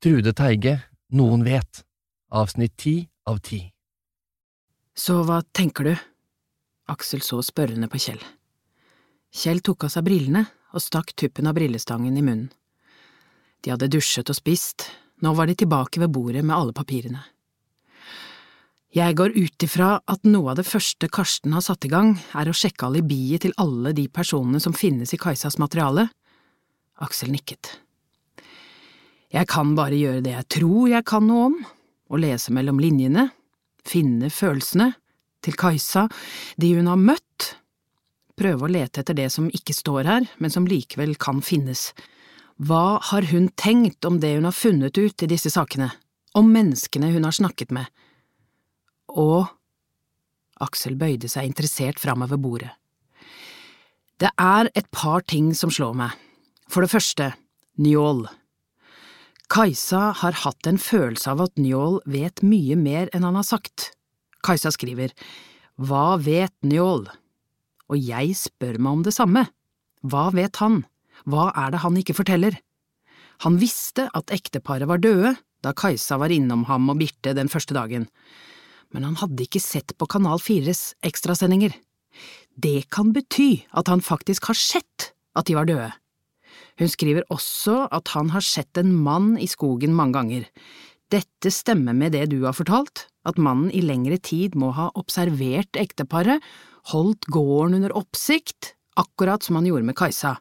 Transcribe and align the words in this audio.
Trude 0.00 0.32
Teige, 0.32 0.78
Noen 1.12 1.42
vet, 1.44 1.82
avsnitt 2.32 2.78
ti 2.80 2.94
av 3.28 3.42
ti. 3.44 3.58
Så 4.96 5.18
hva 5.28 5.42
tenker 5.52 5.90
du? 5.90 5.90
Aksel 6.88 7.20
så 7.20 7.42
spørrende 7.44 7.84
på 7.92 8.00
Kjell. 8.00 8.22
Kjell 9.28 9.60
tok 9.60 9.84
av 9.84 9.92
seg 9.92 10.06
brillene 10.06 10.46
og 10.72 10.80
stakk 10.80 11.12
tuppen 11.20 11.50
av 11.50 11.58
brillestangen 11.58 12.16
i 12.16 12.24
munnen. 12.24 12.48
De 13.60 13.74
hadde 13.74 13.90
dusjet 13.92 14.32
og 14.32 14.38
spist, 14.40 14.86
nå 15.20 15.34
var 15.36 15.52
de 15.52 15.58
tilbake 15.60 16.00
ved 16.00 16.14
bordet 16.16 16.46
med 16.48 16.56
alle 16.56 16.72
papirene. 16.72 17.20
Jeg 18.96 19.20
går 19.20 19.36
ut 19.36 19.68
ifra 19.68 19.90
at 20.00 20.24
noe 20.24 20.54
av 20.54 20.62
det 20.62 20.66
første 20.70 21.12
Karsten 21.12 21.52
har 21.52 21.66
satt 21.68 21.84
i 21.84 21.92
gang, 21.92 22.14
er 22.32 22.48
å 22.48 22.56
sjekke 22.56 22.88
alibiet 22.88 23.44
til 23.44 23.52
alle 23.60 23.92
de 23.92 24.08
personene 24.08 24.64
som 24.64 24.72
finnes 24.72 25.12
i 25.12 25.20
Kajsas 25.20 25.60
materiale. 25.60 26.08
Aksel 27.04 27.36
nikket. 27.36 27.76
Jeg 29.30 29.46
kan 29.50 29.76
bare 29.78 29.94
gjøre 29.94 30.24
det 30.24 30.34
jeg 30.34 30.48
tror 30.56 30.88
jeg 30.90 31.06
kan 31.06 31.26
noe 31.28 31.50
om, 31.50 31.58
og 32.10 32.22
lese 32.24 32.50
mellom 32.54 32.80
linjene, 32.82 33.28
finne 33.86 34.30
følelsene, 34.34 34.92
til 35.40 35.56
Kajsa, 35.56 36.04
de 36.60 36.74
hun 36.76 36.90
har 36.90 36.98
møtt, 37.00 37.54
prøve 38.36 38.66
å 38.66 38.72
lete 38.72 39.00
etter 39.00 39.16
det 39.16 39.28
som 39.32 39.48
ikke 39.54 39.76
står 39.76 40.08
her, 40.08 40.26
men 40.42 40.52
som 40.52 40.66
likevel 40.68 41.14
kan 41.20 41.40
finnes. 41.44 41.90
Hva 42.60 42.98
har 43.10 43.28
hun 43.30 43.48
tenkt 43.56 44.04
om 44.04 44.18
det 44.20 44.34
hun 44.34 44.48
har 44.48 44.56
funnet 44.56 44.98
ut 44.98 45.24
i 45.24 45.30
disse 45.30 45.52
sakene, 45.52 45.88
om 46.36 46.50
menneskene 46.52 47.12
hun 47.14 47.24
har 47.28 47.36
snakket 47.36 47.72
med? 47.72 47.88
Og… 49.16 49.48
Aksel 50.60 50.98
bøyde 51.00 51.30
seg 51.32 51.46
interessert 51.48 51.96
framover 52.02 52.36
bordet. 52.36 52.74
Det 54.20 54.28
er 54.36 54.68
et 54.76 54.90
par 54.92 55.24
ting 55.24 55.54
som 55.56 55.72
slår 55.72 55.94
meg. 55.96 56.18
For 56.68 56.84
det 56.84 56.92
første, 56.92 57.30
Njål. 57.80 58.26
Kajsa 59.50 60.12
har 60.14 60.36
hatt 60.44 60.68
en 60.70 60.78
følelse 60.78 61.32
av 61.32 61.40
at 61.42 61.58
Njål 61.58 61.96
vet 62.06 62.38
mye 62.46 62.76
mer 62.78 63.08
enn 63.10 63.24
han 63.26 63.34
har 63.34 63.46
sagt. 63.48 63.88
Kajsa 64.46 64.70
skriver 64.70 65.10
Hva 65.74 66.20
vet 66.22 66.54
Njål? 66.62 67.08
Og 67.90 67.98
jeg 67.98 68.36
spør 68.38 68.78
meg 68.78 68.92
om 68.92 69.02
det 69.02 69.16
samme. 69.16 69.48
Hva 70.06 70.28
vet 70.36 70.60
han? 70.62 70.84
Hva 71.26 71.48
er 71.58 71.74
det 71.74 71.82
han 71.82 71.98
ikke 71.98 72.14
forteller? 72.20 72.60
Han 73.42 73.58
visste 73.58 74.06
at 74.14 74.30
ekteparet 74.30 74.86
var 74.86 75.02
døde 75.02 75.34
da 75.64 75.74
Kajsa 75.74 76.20
var 76.20 76.30
innom 76.30 76.62
ham 76.70 76.86
og 76.92 77.00
Birte 77.02 77.34
den 77.36 77.50
første 77.50 77.74
dagen, 77.76 78.06
men 78.94 79.04
han 79.04 79.18
hadde 79.20 79.44
ikke 79.44 79.60
sett 79.60 79.92
på 79.98 80.08
Kanal 80.08 80.40
4s 80.40 80.94
ekstrasendinger. 81.04 81.74
Det 82.54 82.86
kan 82.94 83.10
bety 83.12 83.66
at 83.76 83.90
han 83.90 84.00
faktisk 84.04 84.48
har 84.48 84.56
sett 84.56 85.10
at 85.36 85.50
de 85.50 85.58
var 85.58 85.68
døde. 85.68 85.90
Hun 86.80 86.88
skriver 86.88 87.26
også 87.28 87.84
at 87.92 88.14
han 88.14 88.32
har 88.32 88.44
sett 88.44 88.80
en 88.80 88.94
mann 89.04 89.34
i 89.36 89.48
skogen 89.50 89.92
mange 89.96 90.16
ganger. 90.16 90.46
Dette 91.12 91.52
stemmer 91.52 91.96
med 91.96 92.14
det 92.14 92.30
du 92.32 92.38
har 92.46 92.56
fortalt, 92.56 93.04
at 93.28 93.40
mannen 93.40 93.68
i 93.74 93.82
lengre 93.84 94.16
tid 94.16 94.56
må 94.56 94.70
ha 94.76 94.88
observert 94.96 95.76
ekteparet, 95.76 96.40
holdt 96.94 97.28
gården 97.28 97.76
under 97.80 97.92
oppsikt, 97.98 98.74
akkurat 98.96 99.44
som 99.44 99.58
han 99.58 99.68
gjorde 99.68 99.90
med 99.90 99.98
Kajsa. 99.98 100.38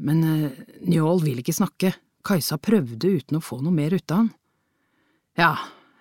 Men 0.00 0.24
uh, 0.24 0.62
Njål 0.88 1.20
vil 1.26 1.42
ikke 1.42 1.56
snakke, 1.56 1.92
Kajsa 2.24 2.56
prøvde 2.62 3.18
uten 3.18 3.38
å 3.38 3.44
få 3.44 3.60
noe 3.60 3.74
mer 3.74 3.92
ut 3.92 4.08
av 4.08 4.22
han. 4.22 4.30
Ja, 5.36 5.52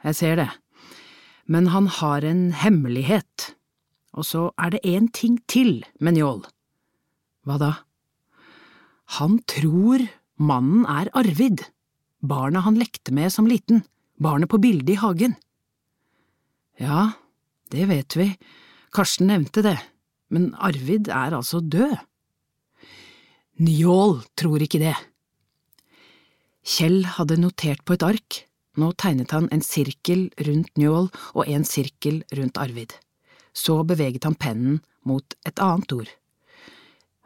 jeg 0.06 0.16
ser 0.20 0.40
det, 0.40 0.50
men 1.50 1.72
han 1.74 1.90
har 1.90 2.24
en 2.24 2.52
hemmelighet, 2.56 3.50
og 4.14 4.28
så 4.30 4.44
er 4.62 4.76
det 4.76 4.86
én 4.88 5.10
ting 5.12 5.42
til 5.50 5.82
med 6.00 6.16
Njål. 6.16 6.46
Hva 7.44 7.58
da? 7.60 7.72
Han 9.20 9.38
tror 9.50 10.02
mannen 10.42 10.86
er 10.90 11.12
Arvid, 11.14 11.62
barnet 12.24 12.66
han 12.66 12.80
lekte 12.80 13.14
med 13.14 13.30
som 13.34 13.46
liten, 13.50 13.84
barnet 14.18 14.50
på 14.50 14.58
bildet 14.64 14.96
i 14.96 15.02
hagen. 15.02 15.36
Ja, 16.82 17.12
det 17.70 17.86
vet 17.92 18.18
vi, 18.18 18.32
Karsten 18.94 19.30
nevnte 19.30 19.62
det, 19.66 19.78
men 20.34 20.54
Arvid 20.58 21.12
er 21.14 21.36
altså 21.38 21.62
død. 21.62 22.00
Njål 23.62 24.24
tror 24.40 24.66
ikke 24.66 24.82
det. 24.82 24.96
Kjell 26.66 27.04
hadde 27.20 27.38
notert 27.38 27.84
på 27.86 27.94
et 27.94 28.08
ark, 28.08 28.40
nå 28.82 28.90
tegnet 28.98 29.36
han 29.36 29.46
en 29.54 29.62
sirkel 29.62 30.30
rundt 30.48 30.74
Njål 30.80 31.12
og 31.36 31.46
en 31.46 31.68
sirkel 31.68 32.24
rundt 32.34 32.58
Arvid. 32.58 32.96
Så 33.54 33.84
beveget 33.86 34.26
han 34.26 34.40
pennen 34.40 34.82
mot 35.06 35.38
et 35.46 35.60
annet 35.62 35.94
ord. 35.94 36.10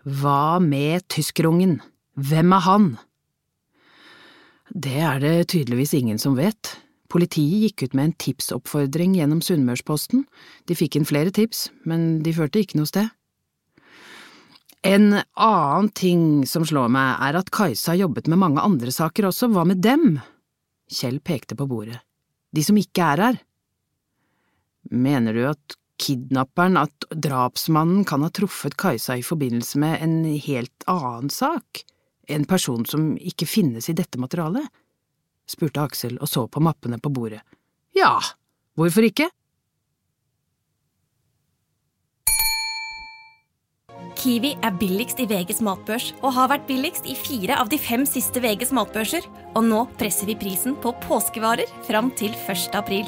Hva 0.07 0.61
med 0.63 1.03
tyskerungen? 1.11 1.81
Hvem 2.15 2.53
er 2.55 2.63
han? 2.63 2.85
Det 4.71 5.01
er 5.03 5.19
det 5.19 5.49
tydeligvis 5.51 5.91
ingen 5.97 6.19
som 6.21 6.37
vet. 6.37 6.77
Politiet 7.11 7.65
gikk 7.65 7.83
ut 7.83 7.95
med 7.97 8.05
en 8.05 8.13
tipsoppfordring 8.23 9.17
gjennom 9.17 9.41
Sunnmørsposten. 9.43 10.23
De 10.67 10.77
fikk 10.79 10.95
inn 10.95 11.07
flere 11.07 11.33
tips, 11.35 11.67
men 11.83 12.21
de 12.23 12.31
førte 12.35 12.61
ikke 12.63 12.79
noe 12.79 12.87
sted. 12.87 13.09
En 14.87 15.17
annen 15.19 15.89
ting 15.91 16.21
som 16.47 16.63
slår 16.67 16.87
meg, 16.93 17.17
er 17.27 17.39
at 17.41 17.51
Kajsa 17.51 17.97
jobbet 17.99 18.29
med 18.31 18.39
mange 18.39 18.63
andre 18.63 18.93
saker 18.95 19.27
også, 19.27 19.49
hva 19.51 19.65
med 19.67 19.81
dem? 19.83 20.21
Kjell 20.87 21.19
pekte 21.19 21.57
på 21.59 21.67
bordet. 21.67 21.99
De 22.55 22.63
som 22.63 22.79
ikke 22.79 23.11
er 23.11 23.23
her. 23.25 23.41
Mener 24.87 25.35
du 25.35 25.43
at 25.49 25.75
kidnapperen, 26.01 26.77
at 26.79 27.07
drapsmannen 27.11 28.05
kan 28.07 28.23
ha 28.25 28.31
truffet 28.33 28.77
Kajsa 28.79 29.17
i 29.17 29.25
forbindelse 29.25 29.79
med 29.81 30.01
en 30.03 30.17
helt 30.25 30.87
annen 30.89 31.31
sak? 31.33 31.83
En 32.27 32.45
person 32.45 32.85
som 32.85 33.15
ikke 33.17 33.47
finnes 33.49 33.89
i 33.89 33.97
dette 33.97 34.19
materialet? 34.19 34.67
spurte 35.47 35.79
Aksel 35.79 36.17
og 36.19 36.27
så 36.27 36.43
på 36.51 36.59
mappene 36.59 36.99
på 36.99 37.11
bordet. 37.13 37.39
Ja, 37.95 38.17
hvorfor 38.75 39.07
ikke? 39.07 39.29
Kiwi 44.17 44.55
er 44.65 44.73
billigst 44.75 45.19
i 45.21 45.27
VGs 45.29 45.61
matbørs 45.63 46.09
og 46.23 46.33
har 46.35 46.49
vært 46.51 46.65
billigst 46.69 47.05
i 47.09 47.13
fire 47.15 47.59
av 47.61 47.69
de 47.69 47.77
fem 47.79 48.01
siste 48.09 48.41
VGs 48.41 48.73
matbørser. 48.75 49.27
Og 49.55 49.63
nå 49.69 49.85
presser 50.01 50.29
vi 50.29 50.35
prisen 50.39 50.75
på 50.81 50.93
påskevarer 51.05 51.69
fram 51.87 52.09
til 52.17 52.33
1. 52.33 52.73
april. 52.77 53.07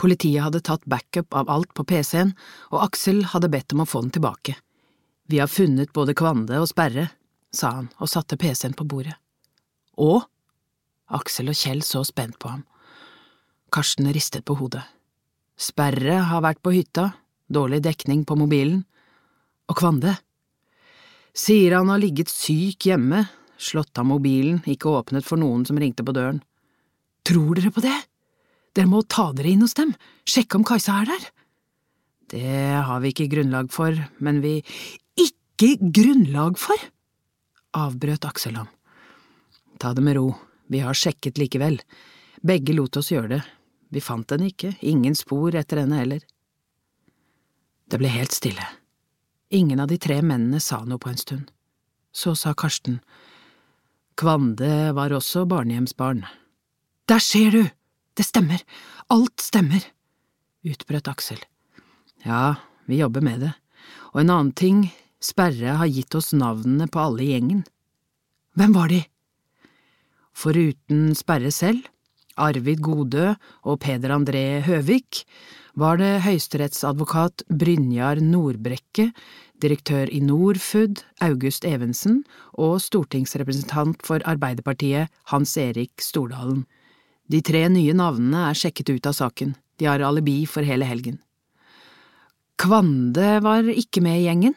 Politiet 0.00 0.42
hadde 0.42 0.62
tatt 0.64 0.84
backup 0.90 1.34
av 1.34 1.50
alt 1.50 1.74
på 1.74 1.84
PC-en, 1.86 2.34
og 2.72 2.82
Aksel 2.88 3.22
hadde 3.30 3.50
bedt 3.52 3.74
om 3.74 3.84
å 3.84 3.88
få 3.88 4.02
den 4.04 4.14
tilbake. 4.14 4.56
Vi 5.30 5.38
har 5.40 5.48
funnet 5.48 5.94
både 5.94 6.16
Kvande 6.18 6.58
og 6.60 6.68
Sperre, 6.68 7.08
sa 7.54 7.70
han 7.78 7.90
og 8.02 8.10
satte 8.10 8.38
PC-en 8.40 8.74
på 8.76 8.86
bordet. 8.88 9.14
Og? 10.02 10.24
Aksel 11.14 11.52
og 11.52 11.58
Kjell 11.58 11.84
så 11.86 12.02
spent 12.04 12.38
på 12.42 12.50
ham. 12.50 12.64
Karsten 13.74 14.10
ristet 14.12 14.44
på 14.46 14.56
hodet. 14.58 14.82
Sperre 15.54 16.18
har 16.28 16.42
vært 16.42 16.62
på 16.64 16.72
hytta, 16.74 17.12
dårlig 17.46 17.80
dekning 17.84 18.24
på 18.26 18.36
mobilen. 18.38 18.82
Og 19.70 19.78
Kvande? 19.78 20.16
Sier 21.34 21.76
han 21.78 21.90
har 21.90 22.02
ligget 22.02 22.30
syk 22.30 22.86
hjemme, 22.90 23.24
slått 23.58 23.98
av 23.98 24.06
mobilen, 24.06 24.60
ikke 24.66 24.90
åpnet 24.90 25.26
for 25.26 25.40
noen 25.40 25.64
som 25.66 25.78
ringte 25.78 26.06
på 26.06 26.14
døren. 26.14 26.42
Tror 27.26 27.54
dere 27.58 27.72
på 27.74 27.82
det? 27.84 27.96
Dere 28.74 28.90
må 28.90 29.04
ta 29.06 29.30
dere 29.32 29.52
inn 29.54 29.62
hos 29.62 29.76
dem, 29.78 29.94
sjekke 30.26 30.58
om 30.58 30.66
Kajsa 30.66 31.00
er 31.02 31.12
der. 31.12 31.26
Det 32.34 32.62
har 32.88 33.02
vi 33.04 33.12
ikke 33.12 33.30
grunnlag 33.30 33.70
for, 33.72 33.94
men 34.18 34.40
vi… 34.42 34.58
Ikke 35.20 35.76
grunnlag 35.78 36.58
for? 36.58 36.78
avbrøt 37.74 38.26
Aksel 38.26 38.58
ham. 38.58 38.70
Ta 39.78 39.92
det 39.94 40.02
med 40.02 40.16
ro, 40.18 40.28
vi 40.70 40.82
har 40.82 40.94
sjekket 40.94 41.38
likevel. 41.38 41.80
Begge 42.42 42.74
lot 42.74 42.96
oss 42.98 43.10
gjøre 43.12 43.36
det. 43.36 43.42
Vi 43.94 44.02
fant 44.02 44.30
henne 44.30 44.50
ikke, 44.50 44.74
ingen 44.82 45.14
spor 45.18 45.54
etter 45.54 45.82
henne 45.82 45.98
heller. 46.00 46.22
Det 47.90 48.00
ble 48.00 48.10
helt 48.10 48.34
stille. 48.34 48.66
Ingen 49.54 49.82
av 49.82 49.90
de 49.90 49.98
tre 50.02 50.18
mennene 50.22 50.60
sa 50.62 50.80
noe 50.86 50.98
på 50.98 51.12
en 51.12 51.20
stund. 51.20 51.46
Så 52.14 52.34
sa 52.38 52.54
Karsten, 52.54 53.00
Kvande 54.18 54.92
var 54.94 55.14
også 55.14 55.44
barnehjemsbarn. 55.50 56.22
Der 57.10 57.22
ser 57.22 57.50
du! 57.50 57.62
Det 58.14 58.22
stemmer, 58.22 58.60
alt 59.10 59.42
stemmer, 59.42 59.82
utbrøt 60.62 61.08
Aksel. 61.10 61.40
Ja, 62.22 62.54
vi 62.86 63.00
jobber 63.00 63.24
med 63.24 63.42
det, 63.42 63.54
og 64.12 64.22
en 64.22 64.30
annen 64.30 64.52
ting, 64.54 64.86
Sperre 65.24 65.78
har 65.80 65.88
gitt 65.88 66.14
oss 66.14 66.34
navnene 66.36 66.86
på 66.92 67.00
alle 67.00 67.24
i 67.24 67.30
gjengen. 67.32 67.62
Hvem 68.54 68.74
var 68.76 68.92
de? 68.92 69.00
Foruten 70.36 71.14
Sperre 71.16 71.50
selv, 71.54 71.88
Arvid 72.36 72.82
Godø 72.84 73.32
og 73.64 73.80
Peder 73.82 74.12
André 74.14 74.60
Høvik, 74.66 75.24
var 75.74 75.98
det 75.98 76.22
høyesterettsadvokat 76.26 77.46
Brynjar 77.50 78.20
Nordbrekke, 78.22 79.08
direktør 79.62 80.10
i 80.12 80.20
Norfud 80.22 81.02
August 81.24 81.66
Evensen 81.66 82.22
og 82.54 82.78
stortingsrepresentant 82.84 84.04
for 84.06 84.22
Arbeiderpartiet 84.28 85.10
Hans 85.32 85.56
Erik 85.58 86.04
Stordalen. 86.04 86.62
De 87.30 87.40
tre 87.40 87.66
nye 87.72 87.94
navnene 87.96 88.48
er 88.50 88.58
sjekket 88.58 88.92
ut 88.92 89.06
av 89.08 89.16
saken, 89.16 89.54
de 89.80 89.88
har 89.88 90.04
alibi 90.04 90.42
for 90.50 90.66
hele 90.66 90.86
helgen. 90.88 91.18
Kvande 92.60 93.38
var 93.42 93.66
ikke 93.66 94.02
med 94.04 94.20
i 94.20 94.26
gjengen? 94.28 94.54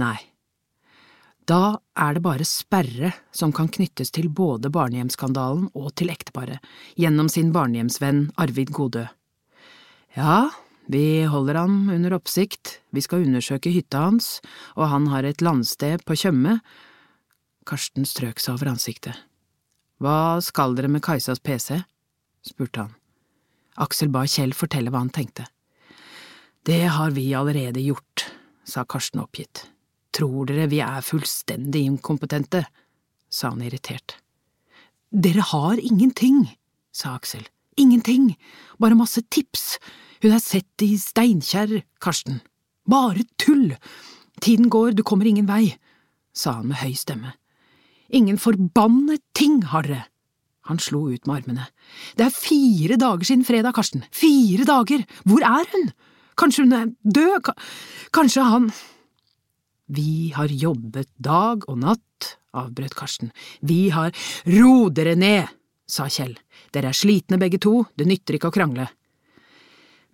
Nei. 0.00 0.16
Da 1.46 1.78
er 1.98 2.16
det 2.16 2.22
bare 2.22 2.46
Sperre 2.46 3.12
som 3.34 3.52
kan 3.54 3.68
knyttes 3.70 4.12
til 4.14 4.28
både 4.30 4.70
barnehjemsskandalen 4.72 5.68
og 5.74 5.90
til 5.98 6.12
ekteparet, 6.14 6.62
gjennom 6.96 7.28
sin 7.30 7.50
barnehjemsvenn 7.54 8.28
Arvid 8.40 8.70
Godø. 8.74 9.04
Ja, 10.16 10.50
vi 10.92 11.24
holder 11.30 11.60
ham 11.62 11.90
under 11.92 12.14
oppsikt, 12.18 12.78
vi 12.90 13.02
skal 13.02 13.26
undersøke 13.26 13.72
hytta 13.74 14.06
hans, 14.06 14.38
og 14.76 14.88
han 14.92 15.10
har 15.12 15.26
et 15.26 15.42
landsted 15.42 16.04
på 16.06 16.16
Tjøme. 16.18 16.60
Karsten 17.68 18.06
strøk 18.08 18.42
seg 18.42 18.56
over 18.56 18.72
ansiktet. 18.74 19.18
Hva 20.02 20.40
skal 20.42 20.74
dere 20.74 20.90
med 20.90 21.02
Kajsas 21.04 21.38
pc? 21.38 21.76
spurte 22.42 22.80
han. 22.80 22.94
Aksel 23.78 24.10
ba 24.10 24.24
Kjell 24.26 24.50
fortelle 24.50 24.90
hva 24.90 25.04
han 25.04 25.12
tenkte. 25.14 25.46
Det 26.66 26.88
har 26.90 27.12
vi 27.14 27.28
allerede 27.38 27.80
gjort, 27.80 28.24
sa 28.66 28.82
Karsten 28.82 29.22
oppgitt. 29.22 29.68
Tror 30.10 30.48
dere 30.50 30.66
vi 30.66 30.80
er 30.82 31.06
fullstendig 31.06 31.84
inkompetente? 31.86 32.64
sa 33.30 33.52
han 33.52 33.62
irritert. 33.62 34.16
Dere 35.12 35.44
har 35.52 35.78
ingenting, 35.78 36.48
sa 36.92 37.14
Aksel. 37.14 37.46
Ingenting, 37.76 38.34
bare 38.82 38.98
masse 38.98 39.22
tips. 39.30 39.78
Hun 40.20 40.34
er 40.34 40.42
sett 40.42 40.82
i 40.82 40.96
Steinkjer, 40.98 41.78
Karsten. 42.02 42.42
Bare 42.90 43.22
tull! 43.38 43.76
Tiden 44.42 44.68
går, 44.68 44.92
du 44.98 45.02
kommer 45.06 45.30
ingen 45.30 45.46
vei, 45.46 45.78
sa 46.34 46.58
han 46.58 46.68
med 46.72 46.82
høy 46.82 46.92
stemme. 46.98 47.36
Ingen 48.12 48.38
forbannet 48.40 49.22
ting 49.36 49.62
Harre! 49.72 50.04
Han 50.68 50.78
slo 50.78 51.08
ut 51.10 51.26
med 51.26 51.42
armene. 51.42 51.64
Det 52.14 52.28
er 52.28 52.34
fire 52.34 52.98
dager 53.00 53.26
siden 53.26 53.46
fredag, 53.46 53.74
Karsten. 53.74 54.04
Fire 54.14 54.66
dager! 54.68 55.02
Hvor 55.26 55.42
er 55.42 55.66
hun? 55.72 55.88
Kanskje 56.38 56.66
hun 56.66 56.76
er 56.76 56.92
død? 57.02 57.50
Kanskje 58.14 58.44
han… 58.46 58.68
Vi 59.92 60.30
har 60.36 60.48
jobbet 60.48 61.10
dag 61.20 61.66
og 61.68 61.80
natt, 61.82 62.36
avbrøt 62.54 62.94
Karsten. 62.96 63.32
Vi 63.60 63.88
har… 63.90 64.14
Ro 64.46 64.88
dere 64.94 65.16
ned! 65.18 65.50
sa 65.92 66.06
Kjell. 66.08 66.36
Dere 66.72 66.92
er 66.92 66.96
slitne 66.96 67.40
begge 67.40 67.60
to, 67.60 67.82
det 67.98 68.06
nytter 68.08 68.38
ikke 68.38 68.52
å 68.52 68.54
krangle. 68.54 68.86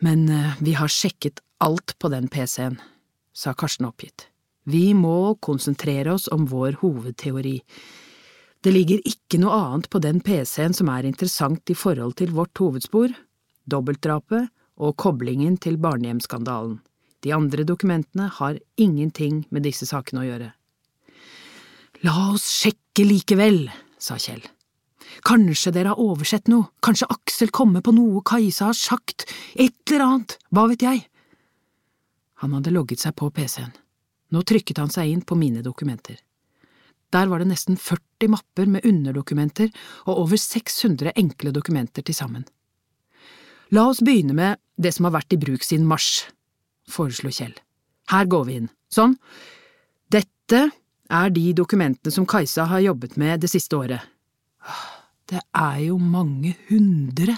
Men 0.03 0.25
uh, 0.31 0.57
vi 0.65 0.75
har 0.79 0.91
sjekket 0.91 1.43
alt 1.63 1.95
på 1.99 2.11
den 2.11 2.27
PC-en, 2.33 2.79
sa 3.35 3.55
Karsten 3.59 3.87
oppgitt. 3.91 4.29
Vi 4.69 4.93
må 4.93 5.39
konsentrere 5.41 6.13
oss 6.13 6.27
om 6.29 6.45
vår 6.51 6.81
hovedteori. 6.83 7.57
Det 8.61 8.73
ligger 8.75 9.01
ikke 9.09 9.39
noe 9.41 9.55
annet 9.55 9.89
på 9.89 10.01
den 10.05 10.19
PC-en 10.21 10.77
som 10.77 10.91
er 10.93 11.09
interessant 11.09 11.73
i 11.73 11.77
forhold 11.79 12.19
til 12.19 12.35
vårt 12.37 12.59
hovedspor, 12.61 13.15
dobbeltdrapet 13.65 14.51
og 14.85 14.97
koblingen 15.01 15.57
til 15.63 15.79
barnehjemsskandalen. 15.81 16.83
De 17.25 17.33
andre 17.35 17.65
dokumentene 17.65 18.29
har 18.37 18.61
ingenting 18.77 19.47
med 19.51 19.65
disse 19.65 19.89
sakene 19.89 20.23
å 20.23 20.29
gjøre. 20.29 20.53
La 22.05 22.15
oss 22.35 22.45
sjekke 22.61 23.09
likevel, 23.09 23.65
sa 23.99 24.21
Kjell. 24.21 24.45
Kanskje 25.27 25.73
dere 25.75 25.95
har 25.95 26.03
oversett 26.03 26.47
noe, 26.53 26.69
kanskje 26.85 27.09
Aksel 27.11 27.51
kommer 27.51 27.83
på 27.83 27.97
noe 27.97 28.21
Kajsa 28.21 28.69
har 28.69 28.77
sagt, 28.79 29.27
et 29.57 29.75
eller 29.89 30.05
annet, 30.05 30.39
hva 30.53 30.69
vet 30.71 30.85
jeg? 30.85 31.07
Han 32.45 32.55
hadde 32.55 32.77
logget 32.77 33.03
seg 33.03 33.17
på 33.19 33.33
PC-en. 33.35 33.73
Nå 34.35 34.43
trykket 34.45 34.81
han 34.83 34.93
seg 34.93 35.13
inn 35.13 35.23
på 35.25 35.39
mine 35.39 35.63
dokumenter. 35.65 36.19
Der 37.13 37.29
var 37.31 37.41
det 37.41 37.49
nesten 37.49 37.79
40 37.81 38.29
mapper 38.35 38.69
med 38.69 38.85
underdokumenter 38.85 39.71
og 40.05 40.25
over 40.27 40.37
600 40.37 41.15
enkle 41.17 41.53
dokumenter 41.57 42.05
til 42.05 42.17
sammen. 42.17 42.45
La 43.73 43.87
oss 43.89 44.03
begynne 44.05 44.37
med 44.37 44.61
det 44.81 44.95
som 44.97 45.09
har 45.09 45.17
vært 45.19 45.33
i 45.37 45.41
bruk 45.41 45.65
siden 45.65 45.89
mars, 45.89 46.27
foreslo 46.89 47.33
Kjell. 47.33 47.57
Her 48.13 48.29
går 48.29 48.45
vi 48.49 48.61
inn. 48.61 48.69
Sånn. 48.93 49.17
Dette 50.09 50.69
er 51.09 51.33
de 51.33 51.51
dokumentene 51.57 52.13
som 52.13 52.27
Kajsa 52.29 52.69
har 52.71 52.85
jobbet 52.85 53.17
med 53.21 53.45
det 53.45 53.51
siste 53.53 53.77
året. 53.77 54.05
Det 55.29 55.41
er 55.53 55.81
jo 55.85 55.99
mange 56.01 56.55
hundre, 56.71 57.37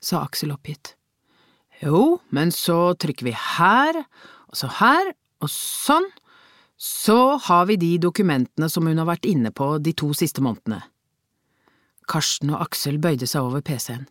sa 0.00 0.20
Aksel 0.26 0.52
oppgitt. 0.52 0.92
Jo, 1.80 2.18
men 2.34 2.52
så 2.52 2.92
trykker 3.00 3.28
vi 3.30 3.32
her, 3.32 4.02
og 4.48 4.58
så 4.60 4.68
her, 4.80 5.14
og 5.42 5.50
sånn, 5.52 6.06
så 6.78 7.36
har 7.48 7.66
vi 7.66 7.78
de 7.80 7.96
dokumentene 8.02 8.68
som 8.70 8.86
hun 8.86 9.00
har 9.00 9.08
vært 9.08 9.26
inne 9.26 9.50
på 9.50 9.76
de 9.82 9.94
to 9.98 10.12
siste 10.14 10.42
månedene. 10.44 10.82
Karsten 12.08 12.54
og 12.54 12.62
Aksel 12.68 13.00
bøyde 13.02 13.26
seg 13.28 13.48
over 13.48 13.64
PC-en. 13.66 14.06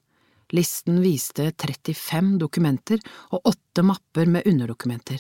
Listen 0.56 1.02
viste 1.04 1.50
35 1.52 2.38
dokumenter 2.40 3.02
og 3.36 3.50
åtte 3.52 3.84
mapper 3.84 4.30
med 4.32 4.48
underdokumenter. 4.48 5.20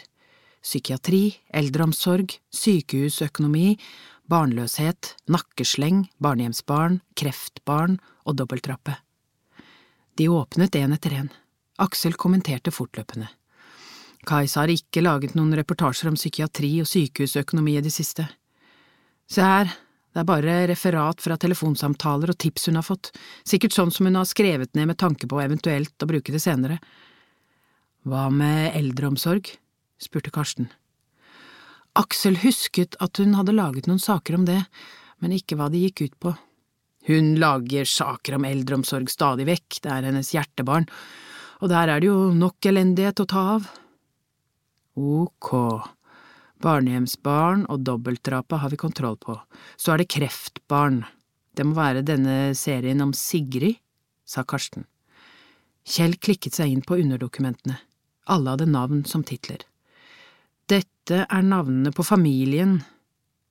Psykiatri, 0.63 1.37
eldreomsorg, 1.55 2.35
sykehusøkonomi 2.51 3.77
barnløshet, 4.27 5.15
nakkesleng, 5.31 6.07
barnehjemsbarn, 6.23 6.99
kreftbarn 7.15 7.97
og 8.27 8.37
dobbelttrappe. 8.41 8.97
De 10.17 10.27
åpnet 10.29 10.75
en 10.75 10.95
etter 10.95 11.15
en. 11.21 11.29
Aksel 11.79 12.17
kommenterte 12.19 12.73
fortløpende. 12.73 13.29
Kajsa 14.27 14.63
har 14.63 14.71
ikke 14.73 15.03
laget 15.05 15.35
noen 15.37 15.55
reportasjer 15.55 16.09
om 16.11 16.17
psykiatri 16.19 16.73
og 16.83 16.89
sykehusøkonomi 16.89 17.77
i 17.77 17.83
det 17.85 17.93
siste. 17.95 18.27
Se 19.27 19.43
her, 19.43 19.71
det 20.11 20.23
er 20.23 20.27
bare 20.27 20.57
referat 20.71 21.21
fra 21.23 21.37
telefonsamtaler 21.39 22.33
og 22.33 22.39
tips 22.41 22.67
hun 22.67 22.79
har 22.79 22.87
fått, 22.87 23.11
sikkert 23.47 23.75
sånn 23.75 23.91
som 23.93 24.09
hun 24.09 24.19
har 24.19 24.27
skrevet 24.27 24.73
ned 24.75 24.91
med 24.91 24.99
tanke 24.99 25.29
på 25.29 25.39
eventuelt 25.43 26.03
å 26.03 26.09
bruke 26.09 26.33
det 26.33 26.41
senere. 26.43 26.79
Hva 28.07 28.27
med 28.33 28.75
eldreomsorg? 28.77 29.51
spurte 30.01 30.31
Karsten. 30.33 30.69
Aksel 31.97 32.37
husket 32.43 32.97
at 33.01 33.17
hun 33.17 33.33
hadde 33.37 33.55
laget 33.55 33.87
noen 33.89 34.01
saker 34.01 34.37
om 34.37 34.45
det, 34.45 34.59
men 35.23 35.33
ikke 35.33 35.57
hva 35.57 35.71
de 35.73 35.81
gikk 35.87 36.03
ut 36.05 36.19
på. 36.21 36.35
Hun 37.07 37.35
lager 37.39 37.87
saker 37.87 38.35
om 38.37 38.45
eldreomsorg 38.45 39.09
stadig 39.09 39.47
vekk, 39.47 39.79
det 39.83 39.91
er 39.93 40.07
hennes 40.09 40.33
hjertebarn, 40.35 40.85
og 41.61 41.71
der 41.71 41.89
er 41.89 42.03
det 42.03 42.11
jo 42.11 42.31
nok 42.35 42.67
elendighet 42.69 43.23
å 43.23 43.29
ta 43.29 43.43
av. 43.55 43.69
Ok, 44.97 45.51
barnehjemsbarn 46.65 47.67
og 47.69 47.83
dobbeltdrapet 47.85 48.63
har 48.63 48.73
vi 48.73 48.79
kontroll 48.81 49.17
på, 49.21 49.35
så 49.77 49.93
er 49.93 50.01
det 50.01 50.09
kreftbarn, 50.15 51.03
det 51.53 51.65
må 51.65 51.77
være 51.77 52.05
denne 52.05 52.55
serien 52.57 53.03
om 53.05 53.13
Sigrid, 53.13 53.77
sa 54.25 54.41
Karsten. 54.41 54.87
Kjell 55.87 56.17
klikket 56.17 56.57
seg 56.57 56.73
inn 56.73 56.81
på 56.81 56.97
underdokumentene, 56.97 57.77
alle 58.25 58.55
hadde 58.55 58.67
navn 58.73 59.05
som 59.07 59.21
titler. 59.23 59.61
Dette 60.67 61.23
er 61.23 61.45
navnene 61.45 61.93
på 61.95 62.03
familien, 62.03 62.81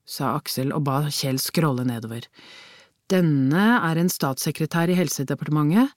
sa 0.07 0.35
Aksel 0.37 0.75
og 0.75 0.85
ba 0.87 1.05
Kjell 1.09 1.39
scrolle 1.43 1.87
nedover. 1.87 2.27
Denne 3.07 3.69
er 3.87 4.03
en 4.03 4.11
statssekretær 4.11 4.91
i 4.91 4.99
Helsedepartementet, 4.99 5.95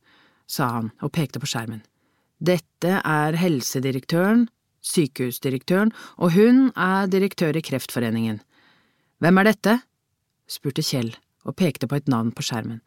sa 0.50 0.70
han 0.77 0.94
og 1.01 1.13
pekte 1.18 1.41
på 1.41 1.50
skjermen. 1.50 1.82
Dette 2.39 3.01
er 3.01 3.36
helsedirektøren, 3.36 4.48
sykehusdirektøren, 4.89 5.93
og 6.17 6.34
hun 6.36 6.69
er 6.75 7.10
direktør 7.12 7.58
i 7.58 7.63
Kreftforeningen. 7.65 8.41
Hvem 9.19 9.41
er 9.41 9.51
dette? 9.51 9.77
spurte 10.50 10.84
Kjell 10.86 11.13
og 11.46 11.55
pekte 11.60 11.88
på 11.88 12.00
et 12.00 12.10
navn 12.12 12.31
på 12.36 12.43
skjermen. 12.46 12.81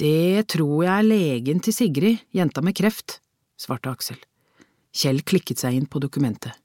Det 0.00 0.46
tror 0.48 0.84
jeg 0.86 0.94
er 0.94 1.06
legen 1.06 1.60
til 1.60 1.76
Sigrid, 1.76 2.22
jenta 2.32 2.62
med 2.64 2.76
kreft, 2.78 3.18
svarte 3.60 3.90
Aksel. 3.92 4.16
Kjell 4.96 5.20
klikket 5.22 5.60
seg 5.60 5.76
inn 5.76 5.88
på 5.90 6.00
dokumentet. 6.02 6.56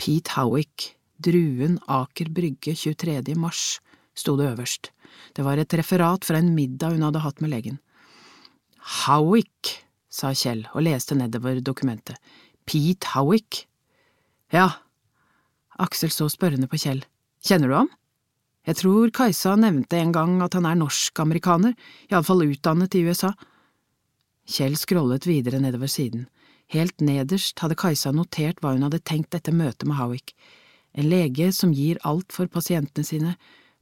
Pete 0.00 0.32
Howick, 0.36 0.94
Druen, 1.20 1.76
Aker 1.88 2.30
Brygge, 2.32 2.74
23. 2.76 3.36
mars, 3.36 3.78
sto 4.16 4.36
det 4.40 4.48
øverst. 4.54 4.90
Det 5.36 5.44
var 5.44 5.60
et 5.60 5.74
referat 5.76 6.24
fra 6.24 6.40
en 6.40 6.54
middag 6.56 6.96
hun 6.96 7.04
hadde 7.04 7.22
hatt 7.24 7.42
med 7.44 7.52
legen. 7.52 7.78
Howick, 9.04 9.82
sa 10.08 10.32
Kjell 10.32 10.64
og 10.72 10.84
leste 10.86 11.16
nedover 11.18 11.60
dokumentet. 11.60 12.16
Pete 12.66 13.14
Howick? 13.14 13.64
Ja. 14.52 14.70
Aksel 15.78 16.10
så 16.10 16.28
spørrende 16.32 16.68
på 16.70 16.78
Kjell. 16.80 17.04
Kjenner 17.44 17.70
du 17.70 17.76
ham? 17.78 17.90
Jeg 18.66 18.80
tror 18.80 19.12
Kajsa 19.14 19.54
nevnte 19.60 19.98
en 20.00 20.12
gang 20.14 20.40
at 20.42 20.56
han 20.58 20.66
er 20.66 20.78
norsk-amerikaner, 20.80 21.76
iallfall 22.10 22.42
utdannet 22.48 22.96
i 22.98 23.04
USA. 23.06 23.30
Kjell 24.50 24.74
scrollet 24.78 25.26
videre 25.28 25.60
nedover 25.62 25.90
siden. 25.90 26.26
Helt 26.74 26.98
nederst 26.98 27.62
hadde 27.62 27.78
Kajsa 27.78 28.10
notert 28.14 28.58
hva 28.62 28.74
hun 28.74 28.82
hadde 28.88 29.04
tenkt 29.06 29.36
etter 29.38 29.54
møtet 29.54 29.86
med 29.86 30.00
Howick. 30.00 30.34
En 30.98 31.06
lege 31.10 31.52
som 31.54 31.74
gir 31.76 32.00
alt 32.02 32.34
for 32.34 32.50
pasientene 32.50 33.06
sine, 33.06 33.36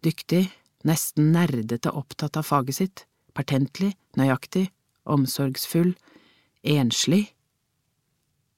dyktig, 0.05 0.51
nesten 0.85 1.33
nerdete 1.33 1.93
opptatt 1.97 2.37
av 2.37 2.45
faget 2.49 2.77
sitt, 2.77 3.05
pertentlig, 3.33 3.95
nøyaktig, 4.21 4.67
omsorgsfull, 5.09 5.95
enslig. 6.61 7.31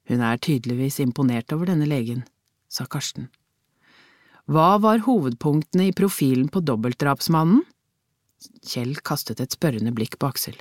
Hun 0.06 0.22
er 0.22 0.38
tydeligvis 0.38 1.00
imponert 1.02 1.52
over 1.54 1.70
denne 1.70 1.88
legen, 1.88 2.22
sa 2.70 2.86
Karsten. 2.86 3.28
Hva 4.46 4.76
var 4.78 5.02
hovedpunktene 5.02 5.88
i 5.88 5.96
profilen 5.96 6.46
på 6.52 6.62
dobbeltdrapsmannen? 6.62 7.64
Kjell 8.62 8.94
kastet 9.02 9.40
et 9.42 9.56
spørrende 9.56 9.90
blikk 9.96 10.18
på 10.20 10.30
Aksel. 10.30 10.54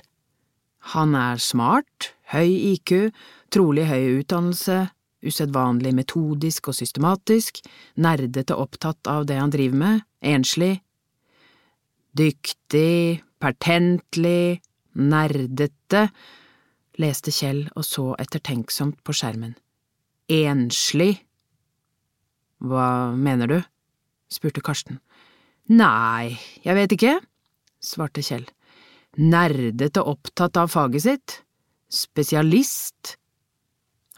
Han 0.94 1.14
er 1.18 1.38
smart, 1.42 2.12
høy 2.30 2.50
IQ, 2.74 3.12
trolig 3.54 3.86
høy 3.86 4.20
utdannelse, 4.20 4.88
usedvanlig 5.26 5.92
metodisk 5.94 6.70
og 6.70 6.76
systematisk, 6.78 7.62
nerdete 7.98 8.58
opptatt 8.58 9.10
av 9.10 9.26
det 9.26 9.38
han 9.38 9.54
driver 9.54 9.80
med, 9.82 10.04
enslig. 10.22 10.80
Dyktig, 12.16 13.22
pertentlig, 13.42 14.62
nerdete, 14.96 16.08
leste 17.00 17.32
Kjell 17.34 17.66
og 17.76 17.84
så 17.86 18.10
ettertenksomt 18.20 19.02
på 19.04 19.14
skjermen. 19.16 19.54
Enslig. 20.32 21.20
Hva 22.64 23.12
mener 23.14 23.50
du? 23.50 23.58
spurte 24.32 24.62
Karsten. 24.64 24.98
Nei, 25.70 26.34
jeg 26.64 26.74
vet 26.78 26.94
ikke, 26.96 27.16
svarte 27.82 28.24
Kjell. 28.26 28.46
Nerdete 29.16 30.02
opptatt 30.02 30.58
av 30.60 30.72
faget 30.72 31.04
sitt? 31.06 31.36
Spesialist? 31.92 33.16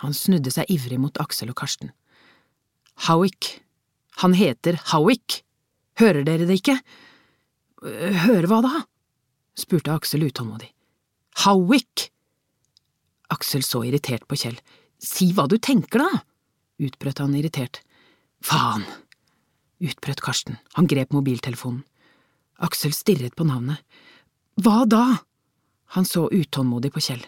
Han 0.03 0.15
snudde 0.15 0.53
seg 0.55 0.71
ivrig 0.73 0.99
mot 1.03 1.19
Aksel 1.23 1.53
og 1.53 1.59
Karsten. 1.61 1.93
Howick. 3.07 3.59
Han 4.23 4.35
heter 4.35 4.79
Howick. 4.93 5.43
Hører 5.99 6.25
dere 6.27 6.47
det 6.49 6.61
ikke? 6.61 6.79
Hører 8.25 8.49
hva 8.51 8.63
da? 8.65 8.75
spurte 9.59 9.95
Aksel 9.95 10.27
utålmodig. 10.27 10.71
Howick! 11.45 12.09
Aksel 13.35 13.65
så 13.67 13.83
irritert 13.85 14.27
på 14.29 14.39
Kjell. 14.41 14.59
Si 14.99 15.31
hva 15.37 15.47
du 15.51 15.59
tenker, 15.59 16.03
da! 16.03 16.23
utbrøt 16.79 17.21
han 17.23 17.37
irritert. 17.37 17.83
Faen! 18.45 18.87
utbrøt 19.79 20.23
Karsten. 20.25 20.59
Han 20.75 20.89
grep 20.91 21.13
mobiltelefonen. 21.15 21.85
Aksel 22.59 22.95
stirret 22.97 23.37
på 23.39 23.47
navnet. 23.47 23.79
Hva 24.59 24.83
da? 24.91 25.05
Han 25.95 26.07
så 26.09 26.27
utålmodig 26.35 26.91
på 26.95 27.03
Kjell. 27.05 27.23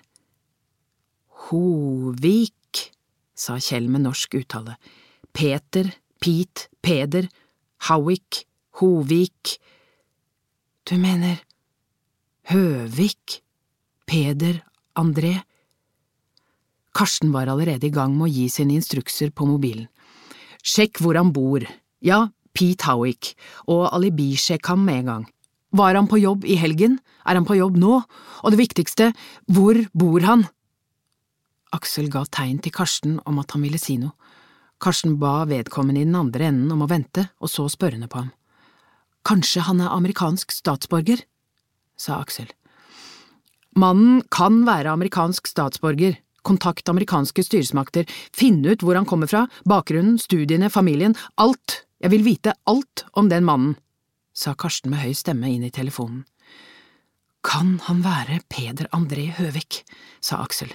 Hovik, 1.50 2.90
sa 3.35 3.59
Kjell 3.62 3.87
med 3.90 4.04
norsk 4.04 4.35
uttale. 4.40 4.76
Peter, 5.33 5.92
Pete, 6.21 6.69
Peder, 6.83 7.28
Howick, 7.88 8.45
Hovik. 8.80 9.57
Du 10.85 10.97
mener 10.99 11.38
Høvik, 12.50 13.40
Peder, 14.07 14.61
André? 14.99 15.38
Karsten 16.97 17.32
var 17.32 17.50
allerede 17.50 17.87
i 17.87 17.94
gang 17.94 18.16
med 18.16 18.28
å 18.28 18.32
gi 18.32 18.49
sine 18.50 18.75
instrukser 18.78 19.30
på 19.30 19.47
mobilen. 19.47 19.88
Sjekk 20.62 21.00
hvor 21.00 21.16
han 21.16 21.32
bor. 21.32 21.64
Ja, 22.04 22.28
Pete 22.56 22.88
Howick, 22.90 23.35
og 23.70 23.88
alibisjekk 23.94 24.73
ham 24.73 24.85
med 24.85 25.04
en 25.04 25.11
gang. 25.11 25.26
Var 25.70 25.94
han 25.94 26.09
på 26.11 26.18
jobb 26.18 26.44
i 26.44 26.59
helgen? 26.59 26.99
Er 27.25 27.38
han 27.38 27.47
på 27.47 27.56
jobb 27.59 27.78
nå? 27.78 28.00
Og 28.42 28.52
det 28.52 28.59
viktigste, 28.59 29.12
hvor 29.47 29.78
bor 29.94 30.26
han? 30.26 30.49
Aksel 31.70 32.11
ga 32.11 32.25
tegn 32.26 32.59
til 32.59 32.75
Karsten 32.75 33.20
om 33.28 33.38
at 33.38 33.54
han 33.54 33.62
ville 33.62 33.78
si 33.78 33.97
noe. 34.00 34.16
Karsten 34.80 35.18
ba 35.20 35.44
vedkommende 35.44 36.00
i 36.00 36.09
den 36.09 36.16
andre 36.16 36.49
enden 36.49 36.73
om 36.73 36.82
å 36.82 36.88
vente, 36.90 37.28
og 37.38 37.52
så 37.52 37.66
spørrende 37.68 38.09
på 38.11 38.23
ham. 38.23 38.30
Kanskje 39.28 39.66
han 39.66 39.82
er 39.85 39.92
amerikansk 39.92 40.54
statsborger? 40.56 41.20
sa 42.00 42.23
Aksel. 42.25 42.49
Mannen 43.76 44.23
kan 44.32 44.64
være 44.66 44.90
amerikansk 44.97 45.47
statsborger, 45.47 46.16
kontakt 46.47 46.88
amerikanske 46.88 47.44
styresmakter, 47.47 48.09
finne 48.37 48.75
ut 48.75 48.85
hvor 48.85 48.99
han 48.99 49.09
kommer 49.09 49.30
fra, 49.30 49.47
bakgrunnen, 49.68 50.18
studiene, 50.20 50.70
familien, 50.73 51.16
alt, 51.40 51.85
jeg 52.00 52.14
vil 52.14 52.26
vite 52.26 52.56
alt 52.70 53.04
om 53.18 53.28
den 53.28 53.47
mannen, 53.47 53.76
sa 54.32 54.54
Karsten 54.56 54.92
med 54.92 55.02
høy 55.04 55.14
stemme 55.16 55.50
inn 55.52 55.66
i 55.66 55.75
telefonen. 55.75 56.25
Kan 57.44 57.78
han 57.87 58.02
være 58.04 58.42
Peder 58.52 58.88
André 58.97 59.30
Høvik, 59.32 59.82
sa 60.20 60.42
Aksel. 60.44 60.73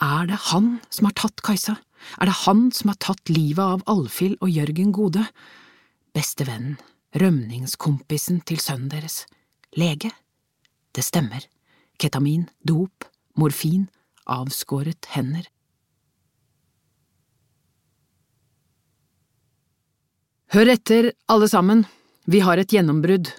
Er 0.00 0.28
det 0.28 0.38
han 0.48 0.78
som 0.88 1.08
har 1.08 1.16
tatt 1.20 1.42
Kajsa? 1.44 1.76
Er 2.18 2.28
det 2.28 2.40
han 2.46 2.70
som 2.74 2.90
har 2.90 2.98
tatt 3.00 3.30
livet 3.30 3.62
av 3.62 3.84
Alfhild 3.92 4.40
og 4.40 4.50
Jørgen 4.50 4.92
Gode? 4.96 5.26
Bestevennen, 6.16 6.78
rømningskompisen 7.16 8.40
til 8.48 8.60
sønnen 8.60 8.90
deres, 8.92 9.22
lege? 9.76 10.10
Det 10.92 11.04
stemmer, 11.04 11.44
ketamin, 12.00 12.48
dop, 12.64 13.06
morfin, 13.38 13.86
avskåret 14.30 15.08
hender. 15.14 15.48
Hør 20.52 20.68
etter, 20.68 21.12
alle 21.32 21.48
sammen, 21.48 21.86
vi 22.28 22.42
har 22.44 22.60
et 22.60 22.72
gjennombrudd. 22.72 23.30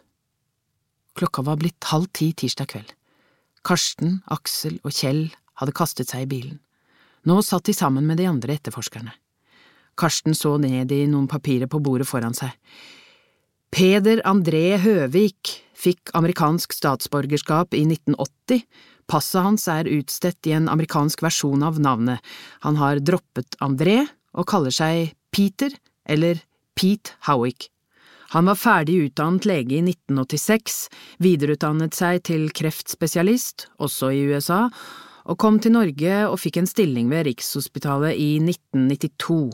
Klokka 1.14 1.44
var 1.46 1.60
blitt 1.62 1.92
halv 1.92 2.10
ti 2.10 2.32
tirsdag 2.34 2.72
kveld. 2.74 2.94
Karsten, 3.64 4.18
Aksel 4.34 4.80
og 4.82 4.96
Kjell 4.98 5.28
hadde 5.62 5.76
kastet 5.78 6.10
seg 6.10 6.26
i 6.26 6.32
bilen. 6.32 6.58
Nå 7.30 7.38
satt 7.46 7.70
de 7.70 7.76
sammen 7.78 8.08
med 8.10 8.18
de 8.20 8.26
andre 8.28 8.58
etterforskerne. 8.58 9.14
Karsten 9.96 10.34
så 10.36 10.58
ned 10.58 10.92
i 10.92 11.06
noen 11.08 11.30
papirer 11.30 11.70
på 11.70 11.80
bordet 11.86 12.10
foran 12.10 12.34
seg. 12.36 12.52
Peder 13.74 14.24
André 14.30 14.80
Høvik 14.82 15.54
fikk 15.78 16.12
amerikansk 16.18 16.74
statsborgerskap 16.76 17.74
i 17.78 17.86
1980. 17.86 18.66
Passet 19.10 19.44
hans 19.44 19.68
er 19.72 19.90
utstedt 19.92 20.48
i 20.50 20.56
en 20.58 20.70
amerikansk 20.72 21.24
versjon 21.26 21.64
av 21.66 21.80
navnet. 21.84 22.24
Han 22.66 22.80
har 22.80 23.04
droppet 23.04 23.58
André 23.64 24.04
og 24.34 24.48
kaller 24.50 24.74
seg 24.74 25.14
Peter 25.34 25.74
eller 26.10 26.42
Pete 26.76 27.16
Howick. 27.28 27.70
Han 28.34 28.48
var 28.50 28.58
ferdig 28.58 28.96
utdannet 29.06 29.46
lege 29.46 29.78
i 29.78 29.84
1986, 29.84 30.78
videreutdannet 31.22 31.94
seg 31.94 32.24
til 32.26 32.48
kreftspesialist, 32.56 33.68
også 33.78 34.10
i 34.10 34.24
USA, 34.32 34.64
og 35.30 35.38
kom 35.40 35.60
til 35.62 35.76
Norge 35.76 36.24
og 36.26 36.40
fikk 36.42 36.58
en 36.60 36.70
stilling 36.70 37.12
ved 37.14 37.28
Rikshospitalet 37.28 38.18
i 38.18 38.32
1992. 38.42 39.54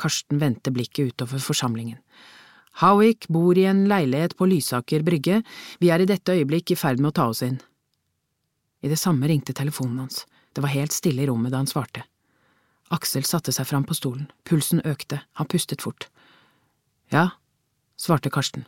Karsten 0.00 0.42
vendte 0.42 0.74
blikket 0.74 1.12
utover 1.12 1.38
forsamlingen. 1.44 2.00
Howick 2.82 3.28
bor 3.30 3.58
i 3.58 3.68
en 3.70 3.84
leilighet 3.90 4.34
på 4.38 4.48
Lysaker 4.50 5.06
brygge, 5.06 5.42
vi 5.78 5.90
er 5.94 6.02
i 6.02 6.10
dette 6.10 6.34
øyeblikk 6.34 6.74
i 6.74 6.78
ferd 6.78 6.98
med 6.98 7.12
å 7.12 7.18
ta 7.20 7.30
oss 7.30 7.42
inn. 7.46 7.58
I 8.80 8.88
det 8.88 8.98
samme 8.98 9.28
ringte 9.28 9.52
telefonen 9.52 9.98
hans, 10.04 10.26
det 10.52 10.64
var 10.64 10.72
helt 10.72 10.92
stille 10.92 11.22
i 11.22 11.28
rommet 11.28 11.52
da 11.52 11.60
han 11.60 11.70
svarte. 11.70 12.04
Aksel 12.90 13.24
satte 13.24 13.52
seg 13.54 13.68
fram 13.68 13.84
på 13.86 13.94
stolen, 13.94 14.30
pulsen 14.44 14.82
økte, 14.84 15.20
han 15.38 15.46
pustet 15.46 15.82
fort. 15.82 16.08
Ja, 17.12 17.28
svarte 17.96 18.30
Karsten. 18.30 18.66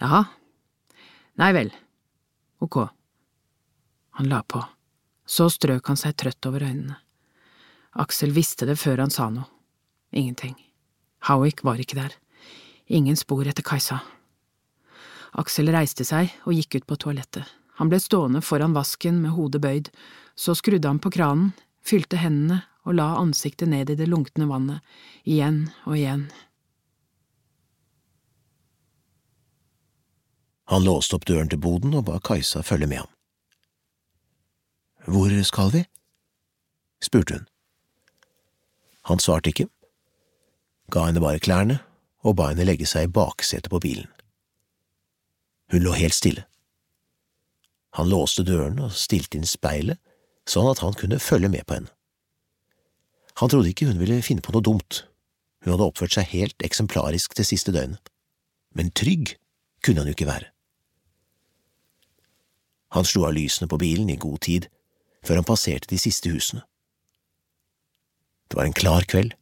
Jaha. 0.00 0.24
Nei 1.38 1.52
vel. 1.56 1.72
Ok. 2.60 2.76
Han 4.18 4.28
la 4.28 4.42
på. 4.42 4.60
Så 5.28 5.48
strøk 5.52 5.88
han 5.88 6.00
seg 6.00 6.16
trøtt 6.18 6.46
over 6.48 6.64
øynene. 6.66 6.98
Aksel 7.98 8.34
visste 8.36 8.66
det 8.68 8.78
før 8.80 9.04
han 9.04 9.12
sa 9.12 9.28
noe. 9.32 9.48
Ingenting. 10.12 10.56
Howick 11.28 11.64
var 11.64 11.80
ikke 11.80 11.98
der. 11.98 12.14
Ingen 12.86 13.16
spor 13.16 13.48
etter 13.48 13.64
Kajsa. 13.64 14.00
Aksel 15.38 15.68
reiste 15.72 16.06
seg 16.08 16.32
og 16.46 16.56
gikk 16.56 16.78
ut 16.80 16.88
på 16.88 16.96
toalettet. 17.04 17.44
Han 17.78 17.90
ble 17.92 18.00
stående 18.02 18.42
foran 18.42 18.74
vasken 18.74 19.20
med 19.22 19.36
hodet 19.36 19.62
bøyd, 19.62 19.90
så 20.34 20.54
skrudde 20.58 20.90
han 20.90 20.98
på 20.98 21.12
kranen, 21.14 21.52
fylte 21.86 22.18
hendene 22.18 22.64
og 22.82 22.96
la 22.98 23.12
ansiktet 23.20 23.70
ned 23.70 23.92
i 23.92 23.96
det 23.98 24.08
lunkne 24.10 24.48
vannet, 24.50 24.82
igjen 25.22 25.68
og 25.86 25.94
igjen. 25.98 26.26
Han 30.68 30.84
låste 30.84 31.16
opp 31.16 31.28
døren 31.30 31.48
til 31.48 31.62
boden 31.62 31.94
og 31.96 32.08
ba 32.10 32.18
Kajsa 32.20 32.64
følge 32.66 32.90
med 32.90 33.04
ham. 33.04 33.12
Hvor 35.08 35.32
skal 35.46 35.70
vi? 35.72 35.84
spurte 37.00 37.38
hun. 37.38 37.46
Han 39.08 39.22
svarte 39.22 39.54
ikke, 39.54 39.68
ga 40.90 41.06
henne 41.06 41.22
bare 41.22 41.40
klærne 41.40 41.78
og 42.26 42.36
ba 42.36 42.50
henne 42.50 42.66
legge 42.66 42.90
seg 42.90 43.06
i 43.06 43.12
baksetet 43.12 43.70
på 43.70 43.80
bilen. 43.80 44.10
Hun 45.70 45.86
lå 45.86 45.94
helt 45.94 46.16
stille. 46.16 46.47
Han 47.98 48.10
låste 48.12 48.44
dørene 48.46 48.86
og 48.86 48.94
stilte 48.94 49.40
inn 49.40 49.48
speilet, 49.48 49.98
sånn 50.48 50.68
at 50.70 50.80
han 50.84 50.94
kunne 50.96 51.18
følge 51.18 51.50
med 51.50 51.66
på 51.66 51.80
henne. 51.80 51.90
Han 53.42 53.50
trodde 53.50 53.70
ikke 53.70 53.88
hun 53.90 53.98
ville 54.00 54.22
finne 54.22 54.42
på 54.42 54.54
noe 54.54 54.64
dumt, 54.64 55.02
hun 55.62 55.74
hadde 55.74 55.88
oppført 55.90 56.14
seg 56.14 56.30
helt 56.30 56.64
eksemplarisk 56.64 57.34
det 57.38 57.46
siste 57.46 57.74
døgnet, 57.74 58.10
men 58.74 58.94
trygg 58.94 59.34
kunne 59.82 60.02
han 60.02 60.10
jo 60.10 60.14
ikke 60.14 60.30
være. 60.30 60.50
Han 62.94 63.04
slo 63.04 63.26
av 63.28 63.34
lysene 63.36 63.68
på 63.68 63.78
bilen 63.82 64.08
i 64.10 64.16
god 64.16 64.38
tid, 64.46 64.70
før 65.26 65.42
han 65.42 65.48
passerte 65.48 65.90
de 65.90 65.98
siste 66.00 66.30
husene. 66.32 66.62
Det 68.48 68.56
var 68.56 68.64
en 68.64 68.78
klar 68.78 69.04
kveld. 69.04 69.34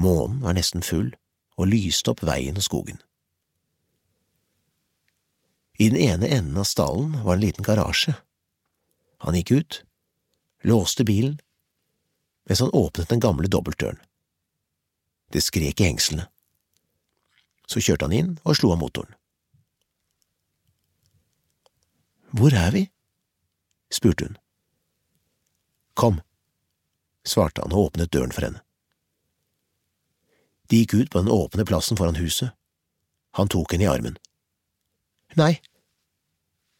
Månen 0.00 0.40
var 0.42 0.56
nesten 0.56 0.82
full 0.82 1.12
og 1.60 1.68
lyste 1.70 2.10
opp 2.10 2.24
veien 2.26 2.56
og 2.58 2.64
skogen. 2.66 2.98
I 5.78 5.88
den 5.88 5.98
ene 5.98 6.28
enden 6.28 6.56
av 6.56 6.64
stallen 6.64 7.16
var 7.22 7.34
en 7.34 7.40
liten 7.40 7.64
garasje. 7.64 8.14
Han 9.24 9.36
gikk 9.38 9.50
ut, 9.50 9.84
låste 10.62 11.04
bilen, 11.04 11.38
mens 12.44 12.60
han 12.60 12.70
åpnet 12.70 13.08
den 13.08 13.20
gamle 13.20 13.48
dobbeltdøren. 13.48 14.00
Det 15.32 15.40
skrek 15.40 15.80
i 15.80 15.88
hengslene. 15.88 16.26
Så 17.66 17.80
kjørte 17.80 18.04
han 18.04 18.16
inn 18.16 18.32
og 18.42 18.58
slo 18.58 18.72
av 18.74 18.80
motoren. 18.82 19.14
Hvor 22.32 22.52
er 22.56 22.72
vi? 22.72 22.86
spurte 23.92 24.26
hun. 24.26 24.36
Kom, 25.94 26.20
svarte 27.28 27.62
han 27.62 27.72
og 27.76 27.92
åpnet 27.92 28.12
døren 28.12 28.32
for 28.32 28.48
henne. 28.48 28.62
De 30.72 30.80
gikk 30.80 30.94
ut 30.96 31.10
på 31.12 31.20
den 31.20 31.32
åpne 31.32 31.66
plassen 31.68 31.98
foran 32.00 32.16
huset. 32.16 32.54
Han 33.36 33.50
tok 33.52 33.74
henne 33.74 33.84
i 33.84 33.90
armen. 33.92 34.16
Nei, 35.38 35.56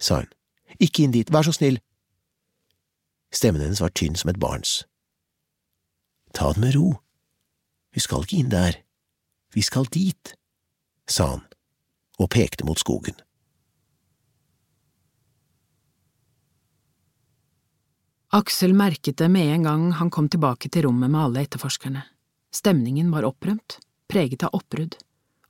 sa 0.02 0.20
hun, 0.20 0.30
ikke 0.82 1.06
inn 1.06 1.14
dit, 1.14 1.30
vær 1.32 1.46
så 1.46 1.54
snill. 1.56 1.78
Stemmen 3.32 3.62
hennes 3.64 3.80
var 3.80 3.92
tynn 3.96 4.18
som 4.18 4.32
et 4.32 4.40
barns. 4.40 4.82
Ta 6.36 6.52
det 6.52 6.60
med 6.64 6.76
ro, 6.76 6.88
vi 7.92 8.00
skal 8.00 8.24
ikke 8.24 8.40
inn 8.40 8.52
der, 8.52 8.78
vi 9.52 9.64
skal 9.64 9.88
dit, 9.92 10.34
sa 11.08 11.34
han 11.36 11.46
og 12.20 12.30
pekte 12.32 12.66
mot 12.68 12.78
skogen. 12.80 13.16
Aksel 18.32 18.72
merket 18.72 19.18
det 19.20 19.28
med 19.28 19.50
en 19.52 19.66
gang 19.68 19.82
han 19.98 20.10
kom 20.12 20.30
tilbake 20.32 20.70
til 20.72 20.86
rommet 20.86 21.12
med 21.12 21.20
alle 21.20 21.42
etterforskerne. 21.44 22.06
Stemningen 22.52 23.10
var 23.12 23.26
opprømt, 23.28 23.76
preget 24.08 24.44
av 24.46 24.56
oppbrudd. 24.56 24.96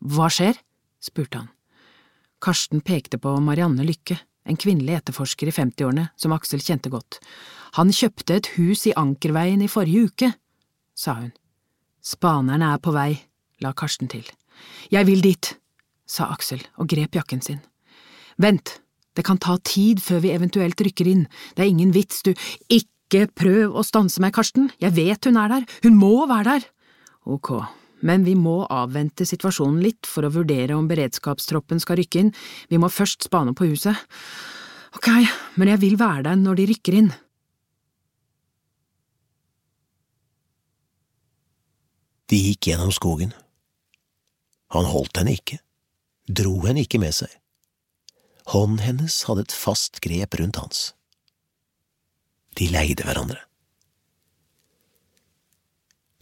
Hva 0.02 0.26
skjer? 0.30 0.58
spurte 1.02 1.42
han. 1.44 1.50
Karsten 2.42 2.80
pekte 2.82 3.20
på 3.22 3.36
Marianne 3.38 3.84
Lykke, 3.86 4.16
en 4.50 4.58
kvinnelig 4.58 4.96
etterforsker 4.98 5.46
i 5.46 5.54
50-årene 5.54 6.08
som 6.18 6.32
Aksel 6.34 6.62
kjente 6.64 6.90
godt. 6.90 7.20
Han 7.78 7.92
kjøpte 7.94 8.34
et 8.34 8.48
hus 8.56 8.82
i 8.90 8.94
Ankerveien 8.98 9.62
i 9.62 9.70
forrige 9.70 10.08
uke, 10.10 10.30
sa 10.98 11.14
hun. 11.20 11.30
Spanerne 12.02 12.72
er 12.74 12.80
på 12.82 12.94
vei, 12.96 13.12
la 13.62 13.70
Karsten 13.78 14.10
til. 14.10 14.26
Jeg 14.90 15.06
vil 15.06 15.22
dit, 15.22 15.52
sa 16.02 16.32
Aksel 16.34 16.64
og 16.82 16.90
grep 16.90 17.14
jakken 17.14 17.44
sin. 17.46 17.60
Vent, 18.42 18.80
det 19.14 19.22
kan 19.28 19.38
ta 19.38 19.54
tid 19.62 20.02
før 20.02 20.24
vi 20.24 20.34
eventuelt 20.34 20.82
rykker 20.82 21.06
inn, 21.12 21.28
det 21.54 21.62
er 21.62 21.70
ingen 21.70 21.94
vits, 21.94 22.24
du… 22.26 22.34
Ikke 22.72 23.28
prøv 23.38 23.76
å 23.76 23.84
stanse 23.86 24.22
meg, 24.24 24.34
Karsten, 24.34 24.72
jeg 24.82 24.96
vet 24.98 25.30
hun 25.30 25.38
er 25.38 25.54
der, 25.54 25.70
hun 25.86 25.94
må 26.00 26.26
være 26.26 26.56
der. 26.56 26.68
Ok, 27.30 27.52
men 28.02 28.26
vi 28.26 28.34
må 28.38 28.62
avvente 28.70 29.26
situasjonen 29.28 29.80
litt 29.82 30.08
for 30.08 30.26
å 30.26 30.32
vurdere 30.34 30.76
om 30.76 30.88
beredskapstroppen 30.90 31.82
skal 31.82 32.00
rykke 32.00 32.24
inn, 32.24 32.32
vi 32.70 32.80
må 32.82 32.90
først 32.92 33.28
spane 33.28 33.54
på 33.56 33.70
huset. 33.70 33.98
Ok, 34.98 35.08
men 35.56 35.72
jeg 35.72 35.82
vil 35.82 35.98
være 36.00 36.26
der 36.28 36.40
når 36.40 36.60
de 36.60 36.66
rykker 36.72 36.98
inn. 36.98 37.12
De 42.32 42.38
gikk 42.40 42.70
gjennom 42.70 42.92
skogen. 42.94 43.32
Han 44.72 44.88
holdt 44.88 45.18
henne 45.20 45.34
ikke, 45.36 45.58
dro 46.24 46.54
henne 46.64 46.84
ikke 46.86 47.00
med 47.02 47.12
seg. 47.16 47.32
Hånden 48.52 48.80
hennes 48.82 49.18
hadde 49.28 49.46
et 49.46 49.54
fast 49.54 50.00
grep 50.04 50.38
rundt 50.40 50.58
hans. 50.58 50.84
De 52.58 52.68
leide 52.72 53.04
hverandre. 53.06 53.40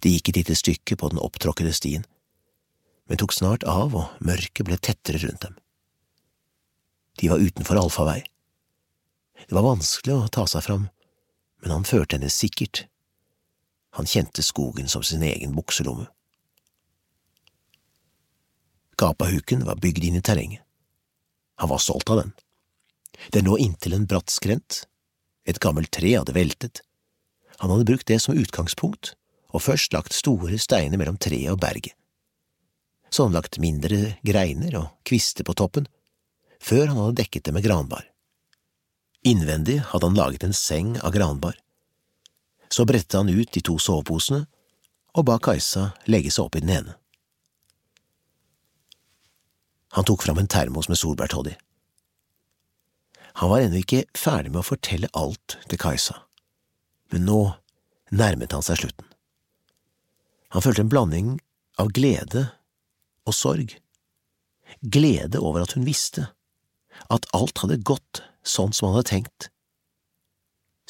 De 0.00 0.12
gikk 0.14 0.30
et 0.30 0.40
lite 0.40 0.56
stykke 0.56 0.96
på 0.96 1.10
den 1.12 1.20
opptråkkede 1.20 1.72
stien, 1.76 2.06
men 3.10 3.20
tok 3.20 3.34
snart 3.36 3.66
av 3.68 3.96
og 3.96 4.22
mørket 4.24 4.64
ble 4.68 4.78
tettere 4.78 5.20
rundt 5.24 5.44
dem. 5.44 5.56
De 7.20 7.28
var 7.28 7.42
utenfor 7.42 7.76
allfarvei. 7.76 8.22
Det 9.48 9.56
var 9.56 9.66
vanskelig 9.66 10.14
å 10.14 10.30
ta 10.32 10.46
seg 10.48 10.64
fram, 10.64 10.88
men 11.60 11.74
han 11.74 11.84
førte 11.88 12.16
henne 12.16 12.30
sikkert. 12.32 12.86
Han 13.98 14.08
kjente 14.08 14.44
skogen 14.46 14.88
som 14.88 15.04
sin 15.04 15.24
egen 15.26 15.52
bukselomme. 15.56 16.06
Gapahuken 19.00 19.64
var 19.64 19.80
bygd 19.80 20.04
inn 20.04 20.20
i 20.20 20.24
terrenget. 20.24 20.62
Han 21.60 21.68
var 21.68 21.80
stolt 21.82 22.08
av 22.12 22.22
den. 22.22 22.32
Den 23.32 23.48
lå 23.48 23.58
inntil 23.60 23.96
en 23.96 24.06
bratt 24.08 24.32
skrent. 24.32 24.84
Et 25.44 25.60
gammelt 25.60 25.90
tre 25.92 26.14
hadde 26.14 26.36
veltet. 26.36 26.80
Han 27.60 27.72
hadde 27.72 27.88
brukt 27.88 28.08
det 28.08 28.20
som 28.24 28.36
utgangspunkt, 28.36 29.14
og 29.50 29.64
først 29.64 29.94
lagt 29.94 30.16
store 30.16 30.58
steiner 30.58 31.00
mellom 31.00 31.18
treet 31.20 31.52
og 31.52 31.60
berget. 31.62 31.96
Så 33.10 33.26
han 33.26 33.34
lagt 33.34 33.58
mindre 33.58 34.14
greiner 34.22 34.76
og 34.78 34.92
kvister 35.06 35.46
på 35.46 35.56
toppen, 35.58 35.88
før 36.62 36.86
han 36.90 36.98
hadde 37.00 37.18
dekket 37.22 37.48
det 37.48 37.54
med 37.56 37.64
granbar. 37.66 38.04
Innvendig 39.26 39.80
hadde 39.90 40.06
han 40.06 40.16
laget 40.16 40.46
en 40.46 40.54
seng 40.56 40.94
av 41.02 41.12
granbar. 41.12 41.58
Så 42.70 42.86
bredte 42.86 43.18
han 43.18 43.28
ut 43.28 43.50
de 43.52 43.62
to 43.66 43.76
soveposene 43.82 44.44
og 45.18 45.26
ba 45.26 45.40
Kajsa 45.42 45.90
legge 46.06 46.30
seg 46.30 46.46
opp 46.46 46.56
i 46.56 46.62
den 46.62 46.72
ene. 46.76 46.94
Han 49.98 50.06
tok 50.06 50.22
fram 50.22 50.38
en 50.38 50.48
termos 50.48 50.86
med 50.88 51.00
solbærtoddy. 51.00 51.56
Han 53.42 53.50
var 53.50 53.64
ennå 53.64 53.80
ikke 53.82 54.04
ferdig 54.14 54.52
med 54.52 54.62
å 54.62 54.68
fortelle 54.70 55.10
alt 55.18 55.58
til 55.66 55.80
Kajsa, 55.82 56.14
men 57.10 57.26
nå 57.26 57.40
nærmet 58.14 58.54
han 58.54 58.62
seg 58.62 58.84
slutten. 58.84 59.09
Han 60.50 60.64
følte 60.64 60.84
en 60.84 60.90
blanding 60.90 61.30
av 61.78 61.92
glede 61.94 62.48
og 63.28 63.36
sorg. 63.36 63.76
Glede 64.82 65.42
over 65.42 65.64
at 65.64 65.74
hun 65.76 65.86
visste, 65.86 66.28
at 67.10 67.26
alt 67.36 67.62
hadde 67.62 67.82
gått 67.86 68.22
sånn 68.46 68.74
som 68.74 68.90
han 68.90 68.98
hadde 68.98 69.10
tenkt. 69.12 69.50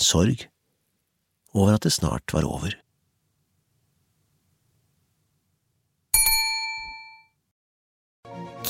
Sorg 0.01 0.47
over 1.53 1.77
at 1.77 1.85
det 1.85 1.93
snart 1.93 2.33
var 2.33 2.47
over. 2.49 2.77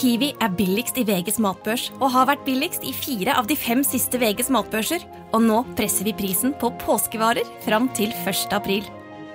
Kiwi 0.00 0.30
er 0.40 0.52
billigst 0.56 0.96
i 0.96 1.04
VGs 1.04 1.36
matbørs 1.44 1.90
og 1.98 2.06
har 2.14 2.30
vært 2.30 2.46
billigst 2.46 2.86
i 2.88 2.92
fire 2.96 3.34
av 3.36 3.50
de 3.50 3.56
fem 3.58 3.82
siste 3.84 4.16
VGs 4.22 4.48
matbørser. 4.54 5.04
Og 5.36 5.44
nå 5.44 5.60
presser 5.76 6.08
vi 6.08 6.16
prisen 6.16 6.54
på 6.56 6.72
påskevarer 6.80 7.44
fram 7.66 7.90
til 7.98 8.14
1. 8.24 8.48
april. 8.56 8.88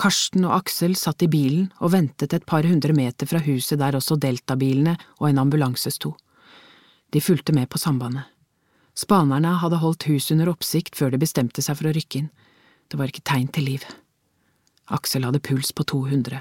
Karsten 0.00 0.46
og 0.48 0.54
Aksel 0.62 0.94
satt 0.96 1.20
i 1.26 1.28
bilen 1.28 1.66
og 1.84 1.92
ventet 1.92 2.32
et 2.32 2.44
par 2.48 2.64
hundre 2.64 2.94
meter 2.96 3.28
fra 3.28 3.40
huset 3.44 3.82
der 3.82 3.98
også 3.98 4.16
Delta-bilene 4.16 4.94
og 5.18 5.26
en 5.28 5.40
ambulanse 5.42 5.92
sto. 5.92 6.14
De 7.12 7.20
fulgte 7.20 7.52
med 7.52 7.68
på 7.68 7.80
sambandet. 7.82 8.24
Spanerne 8.96 9.52
hadde 9.60 9.80
holdt 9.82 10.06
huset 10.08 10.38
under 10.38 10.54
oppsikt 10.54 10.96
før 10.96 11.12
de 11.12 11.20
bestemte 11.20 11.60
seg 11.64 11.76
for 11.76 11.90
å 11.90 11.94
rykke 11.96 12.22
inn. 12.22 12.30
Det 12.88 12.96
var 12.96 13.12
ikke 13.12 13.26
tegn 13.28 13.52
til 13.52 13.68
liv. 13.68 13.84
Aksel 14.88 15.28
hadde 15.28 15.42
puls 15.44 15.70
på 15.76 15.84
200. 15.92 16.40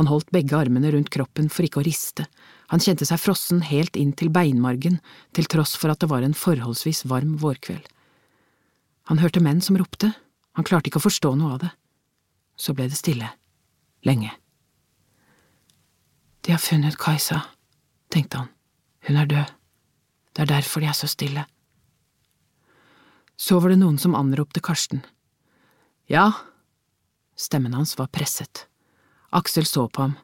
Han 0.00 0.10
holdt 0.10 0.32
begge 0.32 0.56
armene 0.56 0.90
rundt 0.92 1.12
kroppen 1.12 1.52
for 1.52 1.68
ikke 1.68 1.82
å 1.82 1.86
riste. 1.86 2.26
Han 2.72 2.82
kjente 2.82 3.06
seg 3.08 3.20
frossen 3.20 3.62
helt 3.68 3.96
inn 3.96 4.12
til 4.16 4.32
beinmargen, 4.32 5.02
til 5.36 5.48
tross 5.52 5.76
for 5.76 5.92
at 5.92 6.00
det 6.00 6.10
var 6.10 6.24
en 6.24 6.36
forholdsvis 6.36 7.04
varm 7.12 7.36
vårkveld. 7.44 7.84
Han 9.12 9.20
hørte 9.20 9.44
menn 9.44 9.60
som 9.62 9.76
ropte, 9.78 10.16
han 10.56 10.64
klarte 10.66 10.90
ikke 10.90 11.00
å 11.00 11.06
forstå 11.06 11.36
noe 11.36 11.56
av 11.56 11.66
det. 11.66 11.76
Så 12.56 12.74
ble 12.74 12.88
det 12.88 12.98
stille. 12.98 13.28
Lenge. 14.06 14.32
De 16.46 16.52
har 16.52 16.62
funnet 16.62 16.98
Kajsa, 16.98 17.40
tenkte 18.12 18.44
han. 18.44 18.50
Hun 19.06 19.16
er 19.16 19.26
død. 19.26 19.52
Det 20.32 20.42
er 20.44 20.52
derfor 20.52 20.80
de 20.80 20.90
er 20.90 20.96
så 20.96 21.08
stille. 21.10 21.46
Så 23.36 23.58
var 23.60 23.72
det 23.72 23.80
noen 23.80 23.98
som 23.98 24.14
anropte 24.16 24.60
Karsten. 24.64 25.02
Ja. 26.06 26.30
Stemmen 27.36 27.74
hans 27.74 27.96
var 27.98 28.08
presset. 28.08 28.66
Aksel 29.34 29.66
så 29.66 29.88
på 29.88 30.06
ham, 30.06 30.14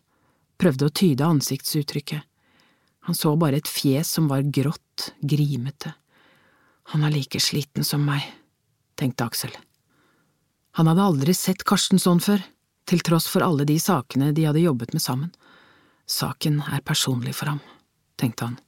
prøvde 0.57 0.89
å 0.89 0.95
tyde 0.95 1.27
ansiktsuttrykket. 1.27 2.23
Han 3.09 3.19
så 3.19 3.35
bare 3.37 3.59
et 3.59 3.69
fjes 3.69 4.09
som 4.15 4.29
var 4.31 4.47
grått, 4.47 5.11
grimete. 5.21 5.93
Han 6.95 7.03
er 7.05 7.13
like 7.17 7.41
sliten 7.43 7.85
som 7.85 8.05
meg, 8.07 8.23
tenkte 8.95 9.27
Aksel. 9.27 9.57
Han 10.73 10.89
hadde 10.89 11.05
aldri 11.05 11.35
sett 11.37 11.65
Karsten 11.69 12.01
sånn 12.01 12.21
før, 12.25 12.41
til 12.89 13.03
tross 13.05 13.29
for 13.29 13.45
alle 13.45 13.67
de 13.69 13.77
sakene 13.81 14.33
de 14.33 14.47
hadde 14.49 14.65
jobbet 14.65 14.95
med 14.97 15.05
sammen. 15.05 15.33
Saken 16.09 16.63
er 16.65 16.85
personlig 16.85 17.35
for 17.37 17.53
ham, 17.53 17.61
tenkte 18.21 18.49
han. 18.49 18.59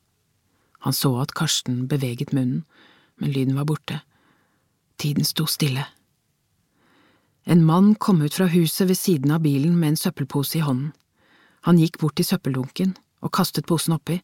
Han 0.84 0.92
så 0.92 1.14
at 1.22 1.32
Karsten 1.32 1.86
beveget 1.88 2.34
munnen, 2.36 2.64
men 3.16 3.32
lyden 3.32 3.56
var 3.56 3.64
borte. 3.64 4.02
Tiden 5.00 5.24
sto 5.24 5.46
stille. 5.48 5.86
En 7.44 7.64
mann 7.64 7.94
kom 7.94 8.22
ut 8.22 8.34
fra 8.34 8.46
huset 8.52 8.88
ved 8.88 8.98
siden 8.98 9.32
av 9.32 9.40
bilen 9.44 9.78
med 9.78 9.94
en 9.94 10.00
søppelpose 10.00 10.58
i 10.58 10.64
hånden. 10.64 10.92
Han 11.64 11.80
gikk 11.80 11.98
bort 12.00 12.16
til 12.20 12.28
søppeldunken 12.28 12.94
og 13.24 13.32
kastet 13.32 13.66
posen 13.68 13.96
oppi, 13.96 14.18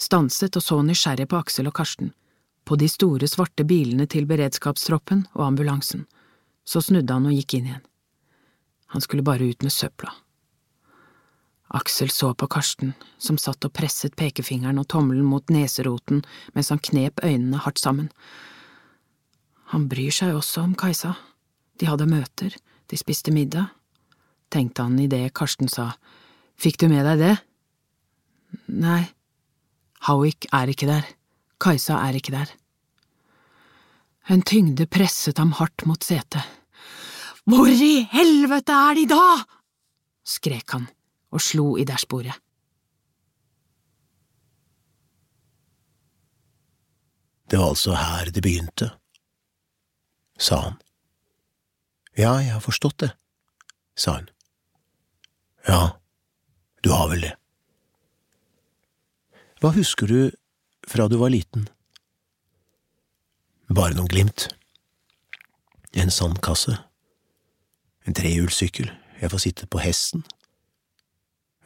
stanset 0.00 0.56
og 0.56 0.64
så 0.64 0.80
nysgjerrig 0.84 1.28
på 1.28 1.36
Aksel 1.36 1.68
og 1.68 1.76
Karsten, 1.76 2.12
på 2.64 2.76
de 2.80 2.88
store, 2.88 3.28
svarte 3.28 3.64
bilene 3.64 4.08
til 4.08 4.24
beredskapstroppen 4.28 5.26
og 5.36 5.46
ambulansen. 5.50 6.06
Så 6.66 6.82
snudde 6.82 7.14
han 7.14 7.28
og 7.28 7.34
gikk 7.36 7.58
inn 7.58 7.70
igjen. 7.70 7.84
Han 8.94 9.02
skulle 9.02 9.26
bare 9.26 9.46
ut 9.46 9.62
med 9.62 9.72
søpla. 9.74 10.12
Aksel 11.74 12.10
så 12.10 12.30
på 12.34 12.46
Karsten, 12.46 12.92
som 13.18 13.38
satt 13.38 13.64
og 13.66 13.72
presset 13.74 14.14
pekefingeren 14.18 14.78
og 14.78 14.86
tommelen 14.92 15.26
mot 15.26 15.50
neseroten 15.50 16.22
mens 16.54 16.70
han 16.70 16.82
knep 16.82 17.22
øynene 17.26 17.62
hardt 17.64 17.82
sammen. 17.82 18.10
Han 19.74 19.88
bryr 19.90 20.14
seg 20.14 20.36
også 20.36 20.62
om 20.62 20.76
Kajsa. 20.78 21.16
De 21.80 21.88
hadde 21.90 22.06
møter, 22.06 22.54
de 22.86 22.98
spiste 22.98 23.34
middag, 23.34 23.72
tenkte 24.54 24.86
han 24.86 24.98
idet 25.02 25.34
Karsten 25.34 25.68
sa 25.68 25.92
Fikk 26.56 26.78
du 26.80 26.86
med 26.88 27.04
deg 27.04 27.18
det? 27.20 27.34
Nei, 28.72 29.02
Howick 30.06 30.46
er 30.54 30.70
ikke 30.70 30.88
der, 30.88 31.10
Kajsa 31.60 31.98
er 32.06 32.16
ikke 32.16 32.32
der. 32.32 32.54
En 34.28 34.42
tyngde 34.42 34.86
presset 34.90 35.38
ham 35.38 35.52
hardt 35.58 35.84
mot 35.86 36.02
setet. 36.02 36.42
Hvor 37.46 37.70
i 37.70 38.08
helvete 38.10 38.74
er 38.74 38.98
de 38.98 39.06
da? 39.10 39.26
skrek 40.26 40.72
han 40.74 40.88
og 41.30 41.42
slo 41.42 41.76
i 41.78 41.84
dashbordet. 41.86 42.34
Det 47.46 47.60
var 47.60 47.70
altså 47.70 47.94
her 47.94 48.32
det 48.34 48.42
begynte, 48.42 48.88
sa 50.34 50.58
han. 50.64 50.80
Ja, 52.18 52.32
jeg 52.42 52.56
har 52.56 52.64
forstått 52.64 52.98
det, 53.04 53.12
sa 53.94 54.16
hun. 54.16 54.26
Ja, 55.68 56.00
du 56.82 56.90
har 56.90 57.06
vel 57.12 57.22
det. 57.28 57.34
Hva 59.62 59.70
husker 59.76 60.10
du 60.10 60.18
fra 60.86 61.06
du 61.06 61.16
var 61.22 61.30
liten? 61.30 61.68
Bare 63.66 63.94
noen 63.94 64.08
glimt. 64.08 64.46
En 65.96 66.10
sandkasse, 66.10 66.76
en 68.06 68.14
trehjulssykkel, 68.14 68.90
jeg 69.20 69.30
får 69.32 69.42
sitte 69.42 69.66
på 69.66 69.80
hesten, 69.82 70.22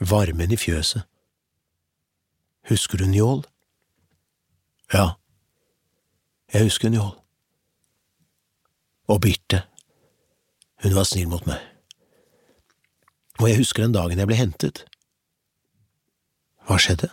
varmen 0.00 0.54
i 0.54 0.58
fjøset. 0.60 1.04
Husker 2.70 3.02
du 3.02 3.08
Njål? 3.10 3.42
Ja, 4.94 5.16
jeg 6.54 6.70
husker 6.70 6.88
Njål. 6.88 7.12
Og 9.10 9.20
Birte, 9.20 9.64
hun 10.82 10.94
var 10.94 11.04
snill 11.04 11.28
mot 11.28 11.44
meg. 11.50 11.58
Og 13.40 13.48
jeg 13.48 13.60
husker 13.60 13.82
den 13.82 13.96
dagen 13.96 14.20
jeg 14.20 14.28
ble 14.30 14.38
hentet. 14.38 14.84
Hva 16.68 16.78
skjedde? 16.78 17.10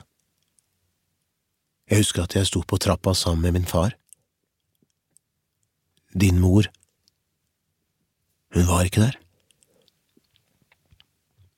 Jeg 1.90 2.04
husker 2.04 2.24
at 2.24 2.36
jeg 2.36 2.48
sto 2.48 2.62
på 2.68 2.78
trappa 2.78 3.16
sammen 3.16 3.48
med 3.48 3.58
min 3.58 3.68
far. 3.68 3.96
Din 6.18 6.40
mor, 6.42 6.66
hun 8.54 8.66
var 8.68 8.88
ikke 8.88 9.04
der. 9.04 9.18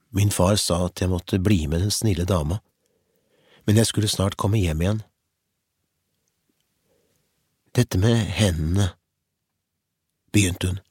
Min 0.09 0.31
far 0.31 0.57
sa 0.59 0.81
at 0.89 0.99
jeg 0.99 1.09
måtte 1.09 1.39
bli 1.39 1.61
med 1.67 1.79
den 1.85 1.93
snille 1.93 2.25
dama, 2.27 2.57
men 3.63 3.77
jeg 3.79 3.87
skulle 3.87 4.09
snart 4.11 4.35
komme 4.35 4.59
hjem 4.59 4.81
igjen. 4.81 4.99
Dette 7.77 8.01
med 8.01 8.25
hendene, 8.35 8.89
begynte 10.33 10.73
hun. 10.73 10.81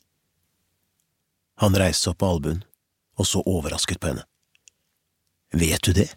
Han 1.61 1.77
reiste 1.77 2.15
opp 2.15 2.23
på 2.23 2.31
albuen 2.31 2.65
og 3.19 3.29
så 3.29 3.43
overrasket 3.45 4.01
på 4.01 4.15
henne. 4.15 4.25
Vet 5.53 5.85
du 5.85 5.93
det? 5.93 6.09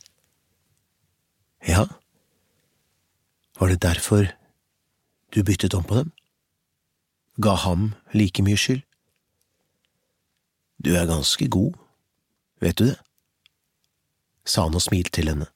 Ja, 1.68 1.84
var 3.60 3.70
det 3.70 3.82
derfor 3.84 4.32
du 5.36 5.44
byttet 5.44 5.74
om 5.74 5.84
på 5.84 6.00
dem? 6.00 6.16
Ga 7.42 7.56
ham 7.56 7.94
like 8.14 8.44
mye 8.44 8.58
skyld? 8.58 8.84
Du 10.84 10.94
er 10.96 11.10
ganske 11.10 11.48
god, 11.50 11.74
vet 12.62 12.78
du 12.78 12.86
det? 12.86 13.00
sa 14.46 14.66
han 14.66 14.76
og 14.76 14.82
smilte 14.82 15.14
til 15.14 15.30
henne. 15.30 15.48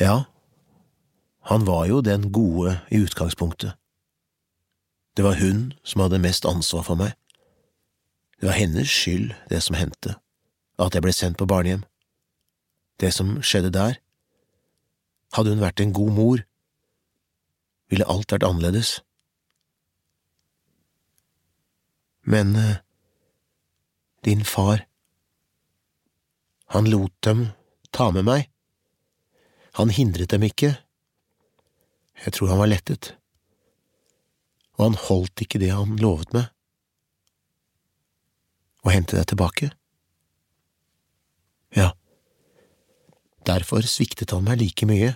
Ja, 0.00 0.24
han 1.50 1.66
var 1.66 1.86
jo 1.86 2.00
den 2.00 2.32
gode 2.32 2.78
i 2.90 3.00
utgangspunktet. 3.02 3.72
Det 5.16 5.24
var 5.24 5.40
hun 5.40 5.72
som 5.84 6.00
hadde 6.00 6.22
mest 6.22 6.46
ansvar 6.46 6.84
for 6.86 6.94
meg. 6.94 7.12
Det 8.40 8.46
var 8.46 8.58
hennes 8.58 8.88
skyld, 8.88 9.32
det 9.50 9.62
som 9.62 9.76
hendte, 9.76 10.14
at 10.78 10.94
jeg 10.94 11.02
ble 11.02 11.12
sendt 11.12 11.38
på 11.38 11.48
barnehjem. 11.50 11.82
Det 13.00 13.10
som 13.14 13.40
skjedde 13.42 13.72
der. 13.74 13.98
Hadde 15.34 15.50
hun 15.50 15.62
vært 15.62 15.80
en 15.80 15.92
god 15.92 16.12
mor, 16.14 16.44
ville 17.90 18.06
alt 18.06 18.32
vært 18.32 18.46
annerledes. 18.46 19.00
Men 22.28 22.56
eh, 22.56 22.76
din 24.20 24.44
far, 24.44 24.86
han 26.66 26.90
lot 26.90 27.14
dem 27.24 27.46
ta 27.90 28.10
med 28.12 28.26
meg. 28.28 28.50
Han 29.80 29.88
hindret 29.88 30.34
dem 30.34 30.44
ikke. 30.44 30.74
Jeg 32.24 32.34
tror 32.36 32.52
han 32.52 32.60
var 32.60 32.68
lettet. 32.68 33.14
Og 34.76 34.90
han 34.90 34.98
holdt 35.06 35.40
ikke 35.46 35.60
det 35.62 35.70
han 35.72 35.96
lovet 36.02 36.34
meg. 36.36 36.50
Å 38.84 38.92
hente 38.92 39.16
deg 39.16 39.30
tilbake. 39.32 39.70
Ja, 41.76 41.94
derfor 43.48 43.88
sviktet 43.88 44.36
han 44.36 44.44
meg 44.44 44.60
like 44.60 44.84
mye. 44.88 45.14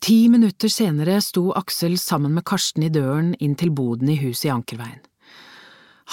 Ti 0.00 0.30
minutter 0.32 0.70
senere 0.72 1.18
sto 1.20 1.50
Aksel 1.52 1.98
sammen 2.00 2.32
med 2.32 2.46
Karsten 2.48 2.86
i 2.86 2.92
døren 2.92 3.34
inn 3.36 3.52
til 3.60 3.68
boden 3.68 4.08
i 4.08 4.16
huset 4.22 4.46
i 4.48 4.52
Ankerveien. 4.54 5.02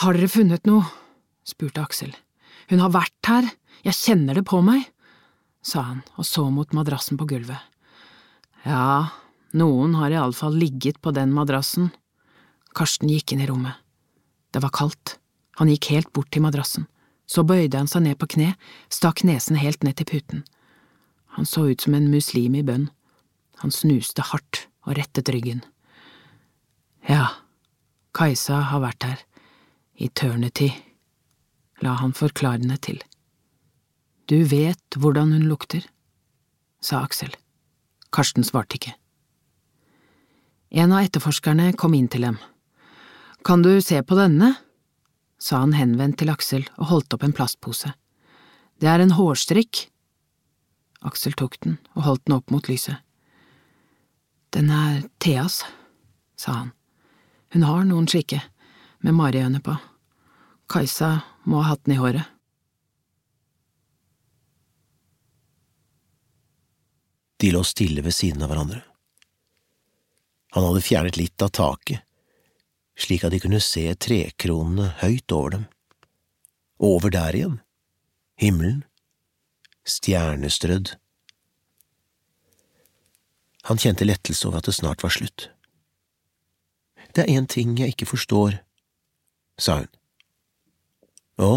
Har 0.04 0.18
dere 0.18 0.28
funnet 0.28 0.68
noe? 0.68 0.84
spurte 1.48 1.80
Aksel. 1.80 2.12
Hun 2.68 2.84
har 2.84 2.92
vært 2.92 3.30
her, 3.30 3.48
jeg 3.88 3.96
kjenner 3.96 4.36
det 4.36 4.44
på 4.50 4.60
meg, 4.60 4.84
sa 5.64 5.86
han 5.88 6.02
og 6.20 6.28
så 6.28 6.44
mot 6.52 6.76
madrassen 6.76 7.16
på 7.20 7.30
gulvet. 7.30 7.64
Ja, 8.68 9.08
noen 9.56 9.96
har 9.96 10.12
iallfall 10.12 10.60
ligget 10.60 11.00
på 11.00 11.16
den 11.16 11.32
madrassen. 11.32 11.94
Karsten 12.76 13.08
gikk 13.08 13.32
inn 13.32 13.46
i 13.46 13.48
rommet. 13.48 13.80
Det 14.52 14.60
var 14.64 14.76
kaldt. 14.76 15.16
Han 15.64 15.72
gikk 15.72 15.94
helt 15.96 16.12
bort 16.12 16.34
til 16.36 16.44
madrassen. 16.44 16.90
Så 17.24 17.48
bøyde 17.48 17.80
han 17.80 17.88
seg 17.88 18.04
ned 18.04 18.20
på 18.20 18.28
kne, 18.36 18.52
stakk 18.92 19.24
nesen 19.24 19.56
helt 19.60 19.88
ned 19.88 19.96
til 19.96 20.12
puten. 20.12 20.44
Han 21.40 21.48
så 21.48 21.70
ut 21.72 21.88
som 21.88 21.96
en 21.96 22.12
muslim 22.12 22.56
i 22.60 22.68
bønn. 22.68 22.90
Han 23.64 23.74
snuste 23.74 24.26
hardt 24.30 24.68
og 24.86 24.98
rettet 25.00 25.30
ryggen. 25.34 25.64
Ja, 27.08 27.30
Kajsa 28.18 28.62
har 28.72 28.84
vært 28.84 29.06
her. 29.08 29.20
Eternity, 29.98 30.70
la 31.82 31.96
han 32.02 32.14
forklarende 32.14 32.78
til. 32.82 33.00
Du 34.30 34.44
vet 34.46 34.98
hvordan 35.00 35.32
hun 35.34 35.48
lukter, 35.50 35.86
sa 36.84 37.02
Aksel. 37.06 37.32
Karsten 38.14 38.46
svarte 38.46 38.78
ikke. 38.78 38.94
En 40.70 40.92
av 40.92 41.06
etterforskerne 41.08 41.72
kom 41.80 41.96
inn 41.96 42.10
til 42.12 42.28
dem. 42.28 42.38
Kan 43.48 43.64
du 43.64 43.80
se 43.82 44.02
på 44.04 44.18
denne? 44.20 44.56
sa 45.40 45.62
han 45.62 45.76
henvendt 45.78 46.18
til 46.20 46.32
Aksel 46.34 46.66
og 46.76 46.90
holdt 46.92 47.14
opp 47.14 47.24
en 47.24 47.36
plastpose. 47.38 47.94
Det 48.82 48.90
er 48.90 49.02
en 49.02 49.14
hårstrikk. 49.14 49.88
Aksel 51.06 51.38
tok 51.38 51.60
den 51.64 51.78
og 51.96 52.08
holdt 52.10 52.26
den 52.26 52.38
opp 52.38 52.52
mot 52.52 52.68
lyset. 52.70 52.98
Den 54.58 54.72
er 54.74 55.04
Theas, 55.22 55.66
sa 56.36 56.52
han. 56.52 56.72
Hun 57.54 57.64
har 57.64 57.84
noen 57.86 58.08
slike, 58.10 58.40
med 59.06 59.14
mariøyne 59.14 59.60
på. 59.62 59.76
Kajsa 60.66 61.12
må 61.46 61.60
ha 61.62 61.76
hatt 61.76 61.84
den 61.86 61.94
i 61.94 61.98
håret. 62.02 62.26
De 67.38 67.54
lå 67.54 67.62
stille 67.70 68.02
ved 68.02 68.18
siden 68.18 68.42
av 68.42 68.50
hverandre. 68.50 68.82
Han 70.58 70.66
hadde 70.72 70.86
fjernet 70.90 71.22
litt 71.22 71.46
av 71.46 71.54
taket, 71.54 72.02
slik 72.98 73.28
at 73.28 73.38
de 73.38 73.44
kunne 73.46 73.62
se 73.62 73.86
trekronene 73.94 74.90
høyt 75.04 75.38
over 75.38 75.54
dem. 75.54 75.68
Over 76.82 77.14
der 77.14 77.38
igjen, 77.38 77.60
himmelen, 78.42 78.82
stjernestrødd. 79.86 80.98
Han 83.68 83.78
kjente 83.78 84.06
lettelse 84.08 84.48
over 84.48 84.62
at 84.62 84.70
det 84.70 84.78
snart 84.78 85.04
var 85.04 85.12
slutt. 85.12 85.50
Det 87.16 87.26
er 87.26 87.34
én 87.36 87.48
ting 87.48 87.76
jeg 87.80 87.92
ikke 87.96 88.08
forstår, 88.08 88.62
sa 89.60 89.82
hun. 89.82 89.90
Å? 91.38 91.52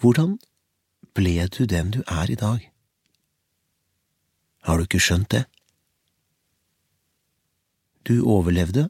Hvordan 0.00 0.38
ble 1.14 1.44
du 1.52 1.66
den 1.68 1.92
du 1.92 2.00
er 2.06 2.32
i 2.32 2.38
dag? 2.38 2.64
Har 4.64 4.78
du 4.78 4.86
ikke 4.86 5.02
skjønt 5.02 5.28
det? 5.34 5.44
Du 8.08 8.22
overlevde? 8.24 8.88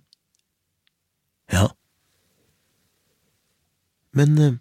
Ja. 1.50 1.66
Men 4.14 4.38
eh, 4.38 4.56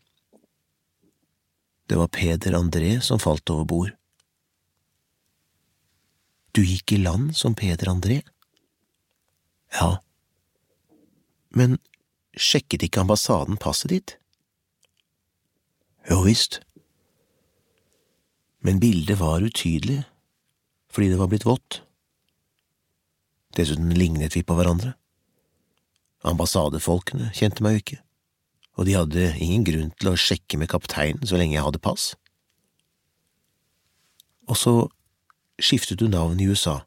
det 1.89 2.01
var 2.01 2.09
Peder 2.13 2.57
André 2.57 2.97
som 3.05 3.21
falt 3.21 3.49
over 3.53 3.69
bord. 3.69 3.98
Du 6.59 6.65
gikk 6.67 6.91
i 6.91 6.97
land 6.99 7.37
som 7.39 7.53
Peder 7.55 7.87
André? 7.87 8.17
Ja. 9.71 10.01
Men 11.55 11.77
sjekket 12.35 12.83
ikke 12.83 13.05
ambassaden 13.05 13.55
passet 13.55 13.93
ditt? 13.93 14.15
Jo 16.09 16.17
visst. 16.25 16.59
Men 18.59 18.81
bildet 18.83 19.21
var 19.21 19.39
utydelig, 19.39 20.01
fordi 20.91 21.13
det 21.13 21.21
var 21.21 21.31
blitt 21.31 21.47
vått. 21.47 21.79
Dessuten 23.55 23.95
lignet 23.95 24.35
vi 24.35 24.43
på 24.43 24.59
hverandre. 24.59 24.97
Ambassadefolkene 26.27 27.31
kjente 27.39 27.63
meg 27.63 27.77
jo 27.77 27.85
ikke, 27.85 28.03
og 28.75 28.91
de 28.91 28.99
hadde 28.99 29.31
ingen 29.39 29.63
grunn 29.63 29.95
til 29.95 30.11
å 30.11 30.19
sjekke 30.19 30.59
med 30.59 30.75
kapteinen 30.75 31.23
så 31.23 31.39
lenge 31.39 31.55
jeg 31.55 31.69
hadde 31.71 31.87
pass. 31.87 32.17
Og 34.51 34.59
så 34.59 34.79
skiftet 35.59 35.99
du 35.99 36.07
navn 36.07 36.39
i 36.39 36.47
USA. 36.49 36.79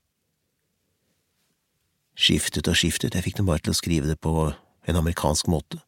Skiftet 2.18 2.68
og 2.68 2.76
skiftet, 2.76 3.14
jeg 3.14 3.24
fikk 3.24 3.38
dem 3.40 3.48
bare 3.48 3.62
til 3.64 3.72
å 3.72 3.78
skrive 3.78 4.10
det 4.10 4.18
på 4.20 4.52
en 4.88 4.98
amerikansk 4.98 5.48
måte. 5.52 5.80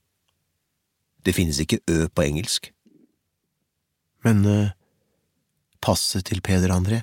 Det 1.25 1.35
finnes 1.37 1.61
ikke 1.61 1.81
ø 1.91 2.07
på 2.09 2.25
engelsk. 2.25 2.71
Men 4.25 4.45
uh, 4.49 4.73
passet 5.85 6.27
til 6.29 6.41
Peder 6.45 6.73
André 6.73 7.03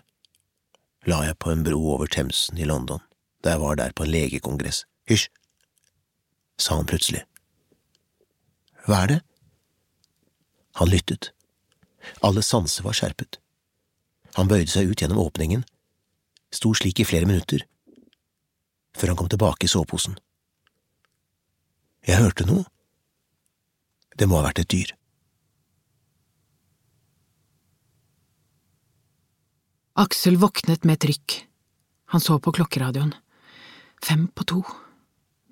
la 1.09 1.23
jeg 1.25 1.37
på 1.41 1.51
en 1.51 1.63
bro 1.65 1.79
over 1.95 2.09
Themsen 2.09 2.59
i 2.61 2.67
London 2.67 3.01
da 3.41 3.55
jeg 3.55 3.61
var 3.61 3.77
der 3.77 3.93
på 3.97 4.05
en 4.05 4.11
legekongress. 4.13 4.83
Hysj, 5.09 5.29
sa 6.61 6.77
han 6.77 6.85
plutselig. 6.89 7.23
Hva 8.85 9.03
er 9.03 9.09
det? 9.09 9.19
Han 10.77 10.91
lyttet. 10.93 11.31
Alle 12.21 12.43
sanser 12.45 12.85
var 12.85 12.97
skjerpet. 12.97 13.39
Han 14.37 14.47
bøyde 14.47 14.71
seg 14.71 14.91
ut 14.91 15.01
gjennom 15.01 15.19
åpningen, 15.21 15.65
sto 16.51 16.73
slik 16.77 17.01
i 17.01 17.07
flere 17.07 17.27
minutter, 17.27 17.65
før 18.97 19.11
han 19.11 19.19
kom 19.19 19.29
tilbake 19.31 19.67
i 19.67 19.71
soveposen. 19.71 20.17
Jeg 22.07 22.21
hørte 22.21 22.47
noe. 22.49 22.65
Det 24.17 24.27
må 24.27 24.39
ha 24.39 24.47
vært 24.47 24.63
et 24.63 24.71
dyr. 24.73 24.95
Aksel 30.01 30.39
våknet 30.41 30.87
med 30.87 31.01
trykk. 31.03 31.35
Han 32.15 32.23
så 32.23 32.39
på 32.39 32.53
klokkeradioen. 32.55 33.13
Fem 34.01 34.25
på 34.33 34.47
to. 34.49 34.61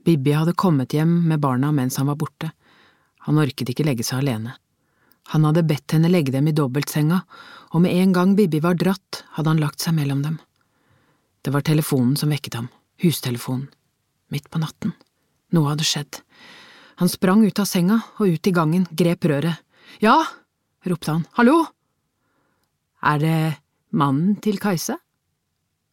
Bibbi 0.06 0.34
hadde 0.34 0.58
kommet 0.58 0.96
hjem 0.96 1.12
med 1.30 1.44
barna 1.44 1.70
mens 1.76 2.00
han 2.02 2.10
var 2.10 2.18
borte. 2.18 2.50
Han 3.28 3.38
orket 3.38 3.70
ikke 3.70 3.86
legge 3.86 4.06
seg 4.08 4.24
alene. 4.24 4.56
Han 5.34 5.46
hadde 5.46 5.66
bedt 5.70 5.94
henne 5.94 6.10
legge 6.10 6.34
dem 6.34 6.48
i 6.50 6.56
dobbeltsenga, 6.56 7.22
og 7.70 7.84
med 7.84 7.94
en 7.94 8.14
gang 8.16 8.36
Bibbi 8.38 8.62
var 8.64 8.78
dratt, 8.80 9.24
hadde 9.36 9.54
han 9.54 9.62
lagt 9.62 9.84
seg 9.84 9.94
mellom 9.98 10.24
dem. 10.26 10.40
Det 11.46 11.54
var 11.54 11.66
telefonen 11.66 12.16
som 12.18 12.34
vekket 12.34 12.58
ham, 12.58 12.70
hustelefonen, 13.04 13.68
midt 14.34 14.50
på 14.50 14.62
natten. 14.62 14.96
Noe 15.54 15.72
hadde 15.72 15.86
skjedd. 15.88 16.22
Han 17.00 17.10
sprang 17.10 17.46
ut 17.46 17.62
av 17.62 17.70
senga 17.70 18.02
og 18.18 18.34
ut 18.34 18.50
i 18.50 18.54
gangen, 18.56 18.88
grep 18.92 19.30
røret. 19.30 19.62
Ja, 20.04 20.18
ropte 20.86 21.14
han, 21.14 21.28
hallo? 21.38 21.62
Er 23.06 23.22
det 23.22 23.38
mannen 23.96 24.36
til 24.44 24.60
Kajsa? 24.62 24.98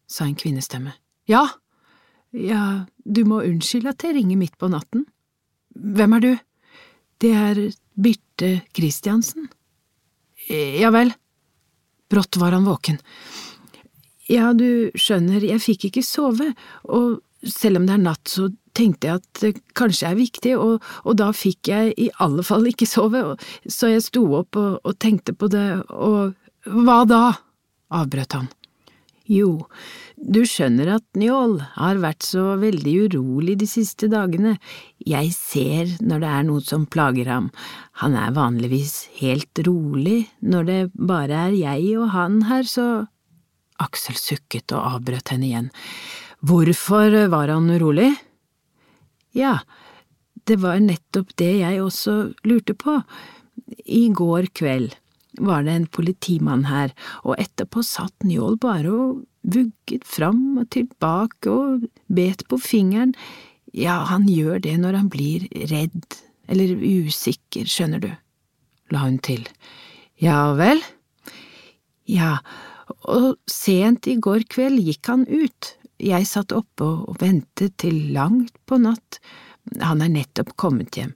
sa 0.07 0.23
en 0.23 0.37
kvinnestemme. 0.39 0.93
Ja, 1.27 1.43
ja, 2.31 2.87
du 3.03 3.23
må 3.27 3.41
unnskylde 3.43 3.91
at 3.91 4.03
jeg 4.03 4.15
ringer 4.17 4.39
midt 4.39 4.55
på 4.59 4.69
natten. 4.71 5.05
Hvem 5.75 6.15
er 6.17 6.23
du? 6.23 6.31
Det 7.23 7.33
er 7.35 7.59
Birte 7.97 8.61
Christiansen. 8.77 9.49
Ja 10.79 10.91
vel. 10.93 11.11
Brått 12.09 12.37
var 12.39 12.55
han 12.55 12.67
våken. 12.67 12.99
Ja, 14.31 14.51
du 14.53 14.91
skjønner, 14.99 15.43
jeg 15.43 15.63
fikk 15.63 15.87
ikke 15.89 16.03
sove, 16.03 16.51
og 16.83 17.19
selv 17.47 17.79
om 17.79 17.87
det 17.87 17.95
er 17.95 18.03
natt, 18.03 18.27
så 18.27 18.49
tenkte 18.77 19.09
jeg 19.09 19.21
at 19.21 19.41
det 19.41 19.51
kanskje 19.77 20.11
er 20.11 20.19
viktig, 20.19 20.53
og, 20.59 20.83
og 21.07 21.17
da 21.19 21.31
fikk 21.35 21.71
jeg 21.71 21.95
i 21.97 22.09
alle 22.23 22.43
fall 22.45 22.67
ikke 22.69 22.87
sove, 22.89 23.23
så 23.65 23.91
jeg 23.93 24.03
sto 24.05 24.25
opp 24.41 24.59
og, 24.59 24.79
og 24.83 24.97
tenkte 25.01 25.33
på 25.33 25.49
det, 25.51 25.67
og 25.89 26.35
hva 26.67 27.01
da? 27.07 27.23
avbrøt 27.95 28.35
han. 28.35 28.49
Jo, 29.27 29.67
du 30.15 30.39
skjønner 30.47 30.93
at 30.95 31.05
Njål 31.19 31.57
har 31.75 31.99
vært 31.99 32.23
så 32.23 32.53
veldig 32.61 32.93
urolig 33.07 33.57
de 33.59 33.67
siste 33.67 34.07
dagene, 34.11 34.55
jeg 35.03 35.33
ser 35.35 35.97
når 35.99 36.23
det 36.23 36.29
er 36.31 36.45
noe 36.47 36.63
som 36.63 36.85
plager 36.87 37.27
ham, 37.27 37.49
han 37.99 38.15
er 38.15 38.35
vanligvis 38.37 39.09
helt 39.19 39.59
rolig 39.67 40.21
når 40.39 40.69
det 40.69 40.79
bare 40.95 41.47
er 41.49 41.57
jeg 41.59 41.97
og 41.99 42.13
han 42.15 42.41
her, 42.47 42.63
så… 42.67 42.87
Aksel 43.77 44.15
sukket 44.17 44.73
og 44.73 44.95
avbrøt 44.95 45.29
henne 45.29 45.45
igjen. 45.45 45.67
Hvorfor 46.41 47.13
var 47.29 47.51
han 47.53 47.69
urolig? 47.69 48.09
Ja, 49.37 49.59
det 50.49 50.57
var 50.63 50.79
nettopp 50.81 51.35
det 51.37 51.51
jeg 51.59 51.83
også 51.83 52.15
lurte 52.47 52.73
på. 52.73 52.95
I 53.85 54.07
går 54.09 54.49
kveld 54.57 54.95
var 55.39 55.65
det 55.65 55.73
en 55.73 55.89
politimann 55.91 56.65
her, 56.67 56.93
og 57.23 57.37
etterpå 57.41 57.83
satt 57.85 58.25
Njål 58.25 58.57
bare 58.61 58.93
og 58.93 59.25
vugget 59.47 60.05
fram 60.07 60.57
og 60.61 60.69
tilbake 60.75 61.51
og 61.51 61.87
bet 62.11 62.43
på 62.49 62.59
fingeren, 62.61 63.13
ja, 63.75 64.01
han 64.09 64.27
gjør 64.31 64.61
det 64.63 64.77
når 64.81 65.01
han 65.01 65.09
blir 65.11 65.47
redd 65.69 66.17
eller 66.47 66.77
usikker, 66.79 67.67
skjønner 67.67 68.01
du, 68.03 68.11
la 68.95 69.03
hun 69.03 69.19
til. 69.23 69.43
Ja 70.23 70.53
vel? 70.57 70.79
Ja, 72.07 72.37
og 73.11 73.35
sent 73.51 74.07
i 74.07 74.15
går 74.23 74.47
kveld 74.49 74.79
gikk 74.79 75.11
han 75.11 75.27
ut, 75.27 75.73
jeg 75.99 76.29
satt 76.29 76.53
oppe 76.55 76.85
og 76.87 77.19
ventet 77.21 77.75
til 77.81 78.13
langt 78.15 78.55
på 78.69 78.79
natt, 78.79 79.19
han 79.81 80.01
er 80.01 80.13
nettopp 80.13 80.53
kommet 80.55 80.95
hjem, 80.95 81.11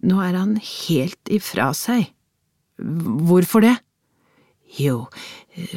nå 0.00 0.22
er 0.24 0.38
han 0.38 0.56
helt 0.56 1.32
ifra 1.32 1.70
seg. 1.76 2.08
Hvorfor 2.80 3.64
det? 3.64 3.76
Jo, 4.78 5.08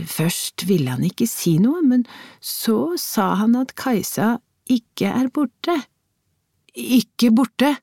først 0.06 0.68
ville 0.70 0.92
han 0.94 1.04
ikke 1.06 1.26
si 1.30 1.58
noe, 1.62 1.82
men 1.82 2.06
så 2.38 2.94
sa 3.02 3.34
han 3.40 3.56
at 3.58 3.74
Kajsa 3.80 4.38
ikke 4.70 5.10
er 5.10 5.32
borte. 5.34 5.80
Ikke 6.78 7.32
borte? 7.34 7.74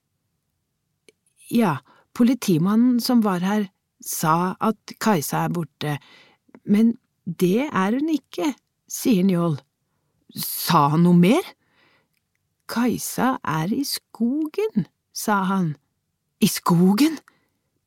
Ja, 1.51 1.81
politimannen 2.15 3.01
som 3.03 3.25
var 3.27 3.43
her, 3.43 3.67
sa 4.01 4.55
at 4.63 4.95
Kajsa 5.03 5.45
er 5.49 5.55
borte, 5.55 5.97
men 6.65 6.95
det 7.27 7.67
er 7.67 7.99
hun 7.99 8.13
ikke, 8.15 8.55
sier 8.91 9.27
Njål. 9.27 9.59
Sa 10.31 10.89
han 10.95 11.05
noe 11.05 11.19
mer? 11.19 11.43
Kajsa 12.71 13.35
er 13.43 13.75
i 13.75 13.83
skogen, 13.87 14.87
sa 15.11 15.43
han. 15.51 15.75
I 16.39 16.47
skogen? 16.47 17.19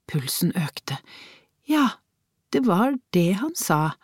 Pulsen 0.09 0.53
økte. 0.59 0.99
Ja, 1.69 1.99
det 2.53 2.65
var 2.67 2.97
det 3.15 3.31
han 3.39 3.53
sa. 3.55 3.95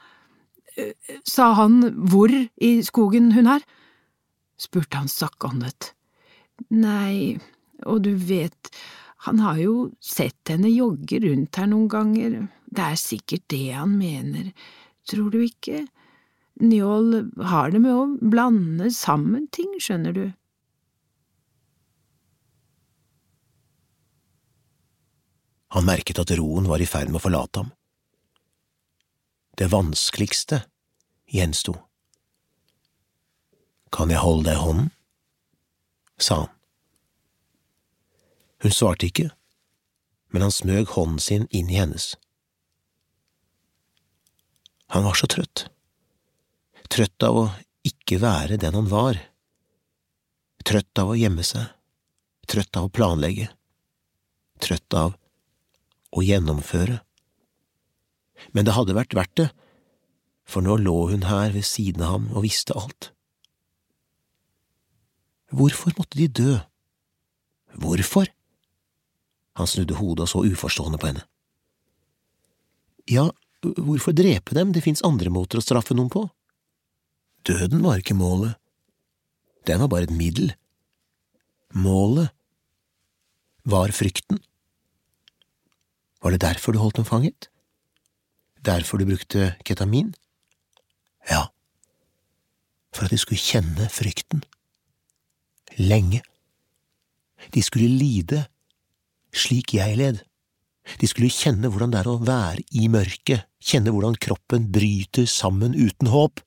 Eh, 0.76 0.94
sa 1.28 1.52
han 1.60 1.82
hvor 2.10 2.32
i 2.32 2.72
skogen 2.86 3.34
hun 3.38 3.50
er? 3.58 3.66
spurte 4.60 5.00
han 5.00 5.08
sakkåndet. 5.08 5.94
Nei, 6.76 7.40
og 7.88 8.02
du 8.04 8.12
vet, 8.20 8.72
han 9.24 9.40
har 9.40 9.60
jo 9.62 9.76
sett 10.04 10.52
henne 10.52 10.72
jogge 10.72 11.22
rundt 11.24 11.60
her 11.60 11.70
noen 11.72 11.88
ganger, 11.92 12.36
det 12.68 12.84
er 12.84 13.00
sikkert 13.00 13.46
det 13.52 13.70
han 13.72 13.96
mener, 14.00 14.52
tror 15.08 15.32
du 15.32 15.40
ikke? 15.46 15.86
Njål 16.60 17.30
har 17.48 17.72
det 17.72 17.80
med 17.86 17.96
å 17.96 18.04
blande 18.20 18.90
sammen 18.92 19.48
ting, 19.56 19.72
skjønner 19.80 20.16
du. 20.16 20.26
Han 25.76 25.86
merket 25.86 26.20
at 26.22 26.32
roen 26.38 26.68
var 26.70 26.82
i 26.82 26.88
ferd 26.90 27.12
med 27.12 27.20
å 27.22 27.26
forlate 27.28 27.62
ham. 27.62 27.74
Det 29.60 29.70
vanskeligste 29.70 30.64
gjensto. 31.30 31.76
Kan 33.94 34.14
jeg 34.14 34.22
holde 34.24 34.50
deg 34.50 34.58
i 34.58 34.64
hånden? 34.64 34.90
sa 36.20 36.36
han. 36.42 36.50
Hun 38.60 38.74
svarte 38.76 39.08
ikke, 39.08 39.30
men 40.36 40.44
han 40.44 40.52
smøg 40.52 40.92
hånden 40.98 41.22
sin 41.24 41.46
inn 41.56 41.70
i 41.72 41.78
hennes. 41.80 42.12
Han 44.92 45.06
var 45.06 45.16
så 45.16 45.30
trøtt, 45.32 45.68
trøtt 46.92 47.24
av 47.24 47.38
å 47.40 47.46
ikke 47.88 48.20
være 48.20 48.58
den 48.60 48.76
han 48.76 48.90
var, 48.92 49.22
trøtt 50.68 51.00
av 51.00 51.14
å 51.14 51.18
gjemme 51.20 51.46
seg, 51.46 51.70
trøtt 52.50 52.76
av 52.76 52.90
å 52.90 52.94
planlegge, 52.94 53.48
trøtt 54.60 54.98
av 54.98 55.16
å 56.16 56.24
gjennomføre. 56.26 57.00
Men 58.56 58.66
det 58.66 58.76
hadde 58.78 58.96
vært 58.98 59.16
verdt 59.18 59.36
det, 59.40 59.50
for 60.50 60.66
nå 60.66 60.80
lå 60.82 60.96
hun 61.12 61.28
her 61.30 61.54
ved 61.54 61.68
siden 61.68 62.02
av 62.06 62.16
ham 62.16 62.30
og 62.34 62.46
visste 62.48 62.78
alt. 62.78 63.12
Hvorfor 65.54 65.94
måtte 65.98 66.18
de 66.18 66.28
dø? 66.30 66.56
Hvorfor? 67.78 68.30
Han 69.60 69.70
snudde 69.70 69.98
hodet 70.00 70.26
og 70.26 70.32
så 70.32 70.46
uforstående 70.46 71.02
på 71.02 71.10
henne. 71.12 71.26
Ja, 73.10 73.28
hvorfor 73.62 74.14
drepe 74.16 74.56
dem, 74.56 74.74
det 74.74 74.86
fins 74.86 75.04
andre 75.06 75.32
måter 75.34 75.60
å 75.60 75.66
straffe 75.66 75.98
noen 75.98 76.12
på. 76.14 76.28
Døden 77.50 77.82
var 77.84 78.02
ikke 78.02 78.18
målet, 78.18 78.56
den 79.68 79.82
var 79.82 79.90
bare 79.92 80.08
et 80.08 80.16
middel. 80.16 80.54
Målet 81.78 82.32
var 83.70 83.92
frykten. 83.94 84.40
Var 86.24 86.36
det 86.36 86.42
derfor 86.42 86.76
du 86.76 86.80
holdt 86.80 87.00
dem 87.00 87.08
fanget? 87.08 87.50
Derfor 88.66 89.00
du 89.00 89.06
brukte 89.08 89.56
ketamin? 89.66 90.14
Ja, 91.30 91.48
for 92.94 93.06
at 93.06 93.14
de 93.14 93.20
skulle 93.22 93.40
kjenne 93.40 93.90
frykten. 93.94 94.44
Lenge. 95.78 96.22
De 97.54 97.62
skulle 97.64 97.88
lide 97.88 98.48
slik 99.36 99.74
jeg 99.78 99.98
led. 100.00 100.20
De 101.00 101.08
skulle 101.08 101.30
kjenne 101.32 101.70
hvordan 101.70 101.94
det 101.94 102.02
er 102.02 102.10
å 102.10 102.20
være 102.24 102.66
i 102.82 102.90
mørket, 102.92 103.46
kjenne 103.62 103.94
hvordan 103.94 104.18
kroppen 104.18 104.70
bryter 104.74 105.28
sammen 105.30 105.76
uten 105.78 106.10
håp. 106.10 106.42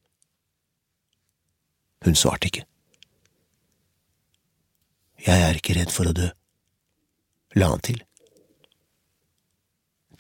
Hun 2.03 2.19
svarte 2.19 2.51
ikke. 2.51 2.65
Jeg 5.23 5.45
er 5.47 5.59
ikke 5.59 5.77
redd 5.79 5.93
for 5.95 6.11
å 6.11 6.17
dø, 6.17 6.27
la 7.55 7.69
han 7.71 7.85
til. 7.87 8.01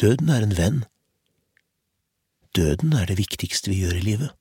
Døden 0.02 0.32
er 0.34 0.42
en 0.42 0.56
venn. 0.58 0.78
Døden 2.58 2.96
er 2.98 3.06
det 3.06 3.20
viktigste 3.20 3.70
vi 3.70 3.84
gjør 3.84 4.00
i 4.00 4.02
livet. 4.02 4.32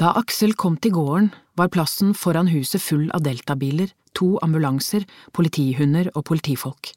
Da 0.00 0.14
Aksel 0.16 0.54
kom 0.56 0.78
til 0.80 0.94
gården, 0.96 1.28
var 1.58 1.68
plassen 1.74 2.14
foran 2.16 2.48
huset 2.48 2.80
full 2.80 3.10
av 3.12 3.26
deltabiler, 3.26 3.92
to 4.16 4.38
ambulanser, 4.46 5.04
politihunder 5.36 6.08
og 6.14 6.24
politifolk. 6.30 6.94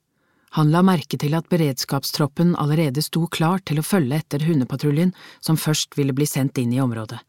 Han 0.55 0.71
la 0.71 0.79
merke 0.85 1.19
til 1.19 1.35
at 1.35 1.51
beredskapstroppen 1.51 2.55
allerede 2.55 3.03
sto 3.03 3.25
klar 3.27 3.59
til 3.67 3.81
å 3.81 3.87
følge 3.87 4.23
etter 4.23 4.47
hundepatruljen 4.47 5.11
som 5.43 5.59
først 5.59 5.99
ville 5.99 6.15
bli 6.15 6.27
sendt 6.29 6.61
inn 6.61 6.71
i 6.71 6.83
området. 6.83 7.19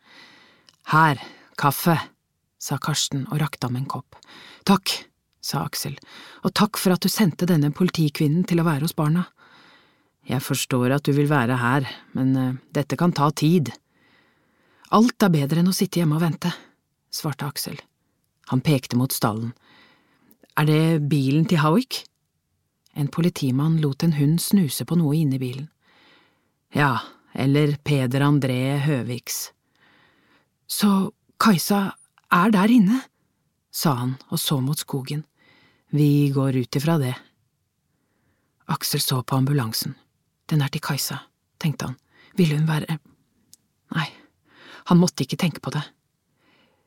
Her, 0.94 1.18
kaffe, 1.58 1.98
sa 2.62 2.78
Karsten 2.78 3.26
og 3.32 3.40
rakte 3.42 3.66
ham 3.66 3.80
en 3.80 3.90
kopp. 3.90 4.18
Takk, 4.68 5.00
sa 5.42 5.64
Aksel, 5.66 5.96
og 6.46 6.55
takk 6.55 6.78
for 6.78 6.94
at 6.94 7.02
du 7.02 7.11
sendte 7.11 7.48
denne 7.50 7.72
politikvinnen 7.74 8.46
til 8.48 8.62
å 8.62 8.66
være 8.66 8.87
hos 8.87 8.96
barna. 8.96 9.26
Jeg 10.28 10.44
forstår 10.44 10.94
at 10.94 11.07
du 11.07 11.12
vil 11.16 11.31
være 11.31 11.59
her, 11.59 11.88
men 12.14 12.37
uh, 12.38 12.59
dette 12.74 12.96
kan 12.98 13.14
ta 13.14 13.28
tid. 13.35 13.72
Alt 14.94 15.24
er 15.26 15.35
bedre 15.35 15.62
enn 15.62 15.72
å 15.72 15.74
sitte 15.74 15.98
hjemme 15.98 16.18
og 16.18 16.22
vente, 16.22 16.52
svarte 17.11 17.48
Aksel. 17.48 17.81
Han 18.52 18.62
pekte 18.62 18.98
mot 19.00 19.12
stallen. 19.12 19.50
Er 20.59 20.68
det 20.68 21.09
bilen 21.11 21.46
til 21.48 21.62
Howick? 21.64 22.05
En 22.94 23.09
politimann 23.09 23.81
lot 23.81 24.05
en 24.05 24.14
hund 24.18 24.38
snuse 24.44 24.85
på 24.85 24.98
noe 25.00 25.16
inne 25.16 25.38
i 25.38 25.42
bilen. 25.42 25.68
Ja, 26.76 27.00
eller 27.33 27.78
Peder 27.85 28.24
André 28.26 28.76
Høviks. 28.85 29.50
Så 30.68 31.12
Kajsa 31.40 31.96
er 32.33 32.52
der 32.52 32.72
inne, 32.72 33.00
sa 33.72 33.96
han 33.96 34.14
og 34.28 34.40
så 34.40 34.61
mot 34.61 34.78
skogen. 34.78 35.24
Vi 35.92 36.31
går 36.33 36.57
ut 36.57 36.76
ifra 36.76 36.96
det. 36.98 37.12
Aksel 38.72 39.00
så 39.00 39.22
på 39.22 39.37
ambulansen. 39.37 39.92
Den 40.48 40.62
er 40.64 40.72
til 40.72 40.81
Kajsa, 40.81 41.18
tenkte 41.61 41.90
han. 41.90 41.98
Ville 42.38 42.57
hun 42.57 42.68
være… 42.68 42.96
Nei, 43.92 44.07
han 44.88 45.00
måtte 45.00 45.26
ikke 45.26 45.37
tenke 45.42 45.61
på 45.61 45.74
det. 45.74 45.83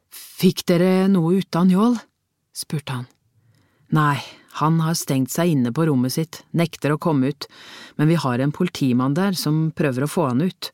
Fikk 0.09 0.63
dere 0.71 1.05
noe 1.11 1.37
ute 1.37 1.61
av 1.61 1.67
Njål? 1.69 1.99
spurte 2.55 2.97
han. 2.97 3.05
Nei, 3.93 4.17
han 4.57 4.81
har 4.81 4.97
stengt 4.97 5.29
seg 5.35 5.53
inne 5.53 5.69
på 5.75 5.85
rommet 5.85 6.15
sitt, 6.15 6.41
nekter 6.57 6.95
å 6.95 6.99
komme 7.01 7.29
ut, 7.29 7.45
men 8.01 8.09
vi 8.09 8.17
har 8.17 8.41
en 8.41 8.55
politimann 8.55 9.13
der 9.13 9.37
som 9.37 9.69
prøver 9.75 10.07
å 10.07 10.09
få 10.09 10.31
han 10.31 10.41
ut. 10.41 10.71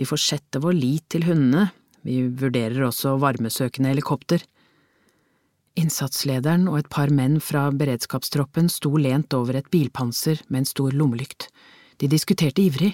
Vi 0.00 0.08
får 0.08 0.24
sette 0.24 0.64
vår 0.64 0.72
lit 0.78 1.08
til 1.12 1.28
hundene, 1.28 1.68
vi 2.00 2.22
vurderer 2.32 2.88
også 2.88 3.18
varmesøkende 3.20 3.92
helikopter. 3.92 4.40
Innsatslederen 5.74 6.68
og 6.70 6.78
et 6.78 6.90
par 6.92 7.10
menn 7.10 7.40
fra 7.42 7.66
beredskapstroppen 7.74 8.68
sto 8.70 8.92
lent 8.94 9.34
over 9.34 9.58
et 9.58 9.70
bilpanser 9.74 10.44
med 10.46 10.62
en 10.62 10.68
stor 10.70 10.94
lommelykt. 10.94 11.48
De 11.98 12.06
diskuterte 12.10 12.62
ivrig, 12.62 12.92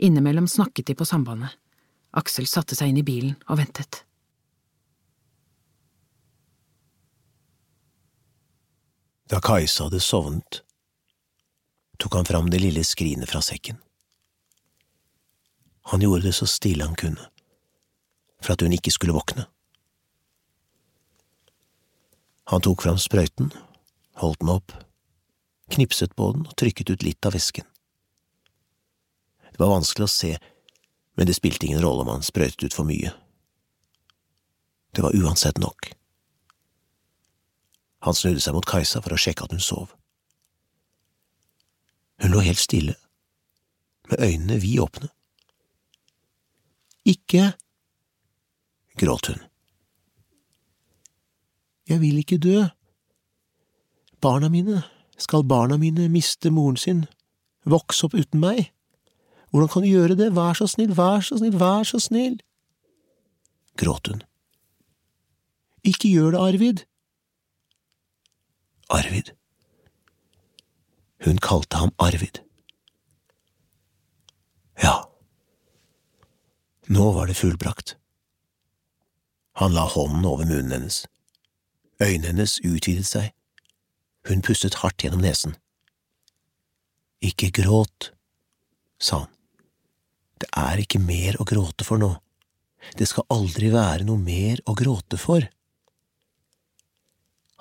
innimellom 0.00 0.48
snakket 0.48 0.88
de 0.88 0.96
på 0.96 1.04
sambandet. 1.08 1.52
Aksel 2.16 2.48
satte 2.48 2.76
seg 2.76 2.92
inn 2.92 3.00
i 3.00 3.04
bilen 3.04 3.36
og 3.48 3.60
ventet. 3.60 4.02
Da 9.32 9.40
Kajsa 9.40 9.86
hadde 9.86 10.00
sovnet, 10.00 10.60
tok 11.96 12.18
han 12.18 12.28
fram 12.28 12.50
det 12.52 12.60
lille 12.60 12.82
skrinet 12.84 13.30
fra 13.30 13.40
sekken. 13.44 13.78
Han 15.88 16.04
gjorde 16.04 16.28
det 16.28 16.36
så 16.36 16.48
stille 16.48 16.84
han 16.84 16.96
kunne, 16.96 17.30
for 18.44 18.52
at 18.52 18.64
hun 18.64 18.76
ikke 18.76 18.92
skulle 18.92 19.16
våkne. 19.16 19.46
Han 22.50 22.60
tok 22.64 22.82
fram 22.82 22.98
sprøyten, 22.98 23.52
holdt 24.18 24.40
den 24.40 24.50
opp, 24.52 24.72
knipset 25.72 26.16
på 26.18 26.32
den 26.34 26.46
og 26.48 26.56
trykket 26.58 26.90
ut 26.90 27.04
litt 27.06 27.26
av 27.26 27.36
væsken. 27.36 27.66
Det 29.52 29.60
var 29.60 29.74
vanskelig 29.74 30.08
å 30.08 30.12
se, 30.12 30.32
men 31.16 31.28
det 31.28 31.36
spilte 31.36 31.68
ingen 31.68 31.82
rolle 31.84 32.04
om 32.06 32.12
han 32.14 32.24
sprøytet 32.26 32.64
ut 32.66 32.76
for 32.76 32.88
mye. 32.88 33.12
Det 34.92 35.04
var 35.04 35.16
uansett 35.16 35.60
nok. 35.60 35.92
Han 38.02 38.16
snudde 38.16 38.42
seg 38.42 38.56
mot 38.56 38.66
Kajsa 38.66 39.00
for 39.04 39.14
å 39.14 39.20
sjekke 39.20 39.46
at 39.46 39.54
hun 39.54 39.62
sov. 39.62 39.92
Hun 42.22 42.34
lå 42.34 42.42
helt 42.44 42.60
stille, 42.60 42.96
med 44.10 44.20
øynene 44.20 44.58
vidåpne. 44.60 45.08
Ikke, 47.08 47.52
gråt 48.98 49.30
hun. 49.30 49.40
Jeg 51.92 52.00
vil 52.00 52.22
ikke 52.22 52.38
dø. 52.40 52.62
Barna 54.24 54.48
mine, 54.48 54.82
skal 55.20 55.44
barna 55.44 55.76
mine 55.76 56.08
miste 56.08 56.48
moren 56.50 56.78
sin, 56.80 57.04
vokse 57.68 58.06
opp 58.06 58.16
uten 58.16 58.40
meg? 58.40 58.70
Hvordan 59.52 59.68
kan 59.68 59.84
du 59.84 59.90
gjøre 59.90 60.16
det, 60.16 60.30
vær 60.32 60.56
så 60.56 60.66
snill, 60.70 60.94
vær 60.96 61.20
så 61.20 61.36
snill, 61.36 61.58
vær 61.60 61.84
så 61.84 62.00
snill? 62.00 62.40
gråt 63.76 64.08
hun. 64.08 64.22
Ikke 65.84 66.08
gjør 66.08 66.30
det, 66.34 66.40
Arvid. 66.40 66.82
Arvid. 68.88 69.32
Hun 71.24 71.38
kalte 71.38 71.76
ham 71.76 71.92
Arvid. 71.98 72.42
Ja, 74.82 74.96
nå 76.88 77.12
var 77.12 77.26
det 77.26 77.36
fullbrakt. 77.36 77.96
Han 79.60 79.74
la 79.76 79.84
hånden 79.86 80.24
over 80.24 80.48
munnen 80.48 80.72
hennes. 80.72 81.04
Øynene 82.02 82.32
hennes 82.32 82.58
utvidet 82.66 83.06
seg. 83.06 83.30
Hun 84.26 84.42
pustet 84.42 84.80
hardt 84.82 85.02
gjennom 85.04 85.22
nesen. 85.22 85.54
Ikke 87.22 87.52
gråt, 87.54 88.10
sa 88.98 89.24
han. 89.24 89.30
Det 90.42 90.48
er 90.58 90.82
ikke 90.82 90.98
mer 90.98 91.38
å 91.38 91.46
gråte 91.46 91.86
for 91.86 92.02
nå. 92.02 92.16
Det 92.98 93.06
skal 93.06 93.28
aldri 93.30 93.70
være 93.70 94.06
noe 94.08 94.18
mer 94.18 94.58
å 94.66 94.74
gråte 94.74 95.18
for. 95.20 95.46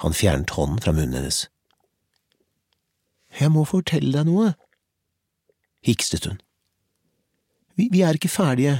Han 0.02 0.18
fjernet 0.18 0.56
hånden 0.58 0.82
fra 0.82 0.94
munnen 0.98 1.20
hennes. 1.20 1.44
Jeg 3.38 3.54
må 3.54 3.68
fortelle 3.70 4.12
deg 4.16 4.26
noe, 4.28 4.56
hikstet 5.86 6.26
hun. 6.26 6.42
Vi, 7.78 7.88
vi 7.94 8.02
er 8.02 8.18
ikke 8.18 8.32
ferdige. 8.32 8.80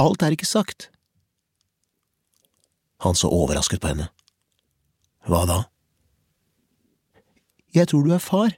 Alt 0.00 0.24
er 0.24 0.32
ikke 0.32 0.48
sagt. 0.48 0.88
Han 3.04 3.14
så 3.14 3.28
overrasket 3.30 3.84
på 3.84 3.92
henne. 3.92 4.08
Hva 5.26 5.42
da? 5.48 5.58
Jeg 7.74 7.90
tror 7.90 8.06
du 8.06 8.14
er 8.14 8.22
far. 8.22 8.54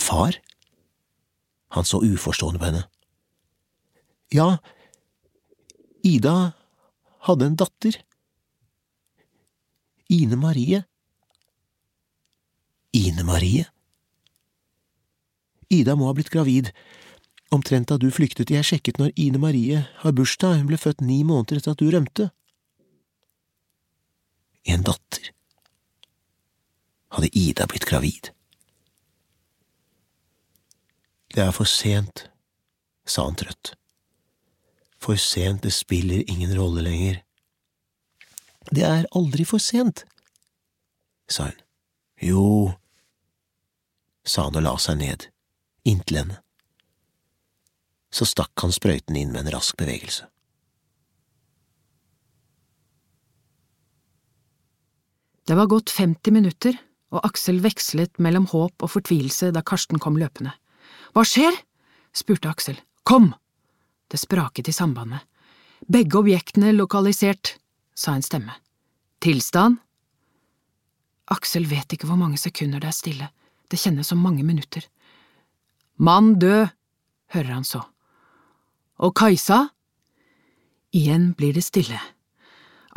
Far? 0.00 0.40
Han 1.76 1.84
så 1.84 2.00
uforstående 2.04 2.60
på 2.60 2.68
henne. 2.70 2.84
Ja, 4.34 4.58
Ida 6.06 6.52
hadde 7.26 7.46
en 7.46 7.56
datter. 7.58 7.96
Ine 10.12 10.36
Marie. 10.38 10.84
Ine 12.94 13.24
Marie? 13.26 13.66
Ida 15.70 15.96
må 15.98 16.06
ha 16.06 16.14
blitt 16.14 16.30
gravid, 16.30 16.70
omtrent 17.50 17.90
da 17.90 17.98
du 17.98 18.06
flyktet, 18.14 18.52
jeg 18.54 18.66
sjekket 18.66 19.00
når 19.02 19.10
Ine 19.18 19.40
Marie 19.42 19.82
har 20.02 20.14
bursdag, 20.14 20.60
hun 20.60 20.70
ble 20.70 20.78
født 20.78 21.02
ni 21.02 21.24
måneder 21.26 21.58
etter 21.58 21.74
at 21.74 21.82
du 21.82 21.90
rømte. 21.90 22.30
En 24.66 24.82
datter. 24.82 25.30
Hadde 27.14 27.30
Ida 27.38 27.66
blitt 27.70 27.86
gravid? 27.88 28.30
Det 31.34 31.44
er 31.44 31.52
for 31.54 31.68
sent, 31.68 32.26
sa 33.06 33.26
han 33.28 33.36
trøtt. 33.38 33.74
for 34.98 35.16
sent, 35.16 35.62
det 35.62 35.70
spiller 35.70 36.24
ingen 36.30 36.56
rolle 36.58 36.82
lenger. 36.82 37.20
Det 38.72 38.82
er 38.82 39.06
aldri 39.14 39.44
for 39.46 39.62
sent, 39.62 40.02
sa 41.28 41.50
hun. 41.50 41.60
Jo, 42.18 42.72
sa 44.24 44.48
han 44.48 44.56
og 44.58 44.64
la 44.64 44.72
seg 44.82 44.98
ned, 44.98 45.28
inntil 45.84 46.22
henne. 46.22 46.40
Så 48.10 48.26
stakk 48.26 48.56
han 48.64 48.72
sprøyten 48.72 49.18
inn 49.20 49.30
med 49.34 49.44
en 49.44 49.52
rask 49.54 49.76
bevegelse. 49.78 50.26
Det 55.46 55.54
var 55.54 55.66
gått 55.70 55.92
50 55.94 56.32
minutter, 56.34 56.74
og 57.14 57.22
Aksel 57.22 57.60
vekslet 57.62 58.18
mellom 58.18 58.48
håp 58.50 58.82
og 58.82 58.90
fortvilelse 58.90 59.52
da 59.54 59.62
Karsten 59.62 60.00
kom 60.02 60.18
løpende. 60.18 60.50
Hva 61.14 61.22
skjer? 61.22 61.54
spurte 62.16 62.50
Aksel. 62.50 62.80
Kom! 63.06 63.30
Det 64.10 64.18
spraket 64.18 64.66
i 64.66 64.74
sambandet. 64.74 65.22
Begge 65.86 66.18
objektene 66.18 66.74
lokalisert, 66.74 67.54
sa 67.94 68.16
en 68.16 68.26
stemme. 68.26 68.58
Tilstand? 69.22 69.78
Aksel 71.30 71.70
vet 71.70 71.94
ikke 71.94 72.10
hvor 72.10 72.18
mange 72.18 72.42
sekunder 72.42 72.82
det 72.82 72.90
er 72.90 72.98
stille, 72.98 73.30
det 73.70 73.78
kjennes 73.78 74.10
som 74.10 74.18
mange 74.22 74.42
minutter. 74.46 74.82
Mann 75.96 76.40
død, 76.42 76.74
hører 77.34 77.54
han 77.54 77.66
så. 77.66 77.86
Og 78.98 79.14
Kajsa? 79.14 79.68
Igjen 80.90 81.34
blir 81.38 81.54
det 81.54 81.66
stille. 81.66 82.00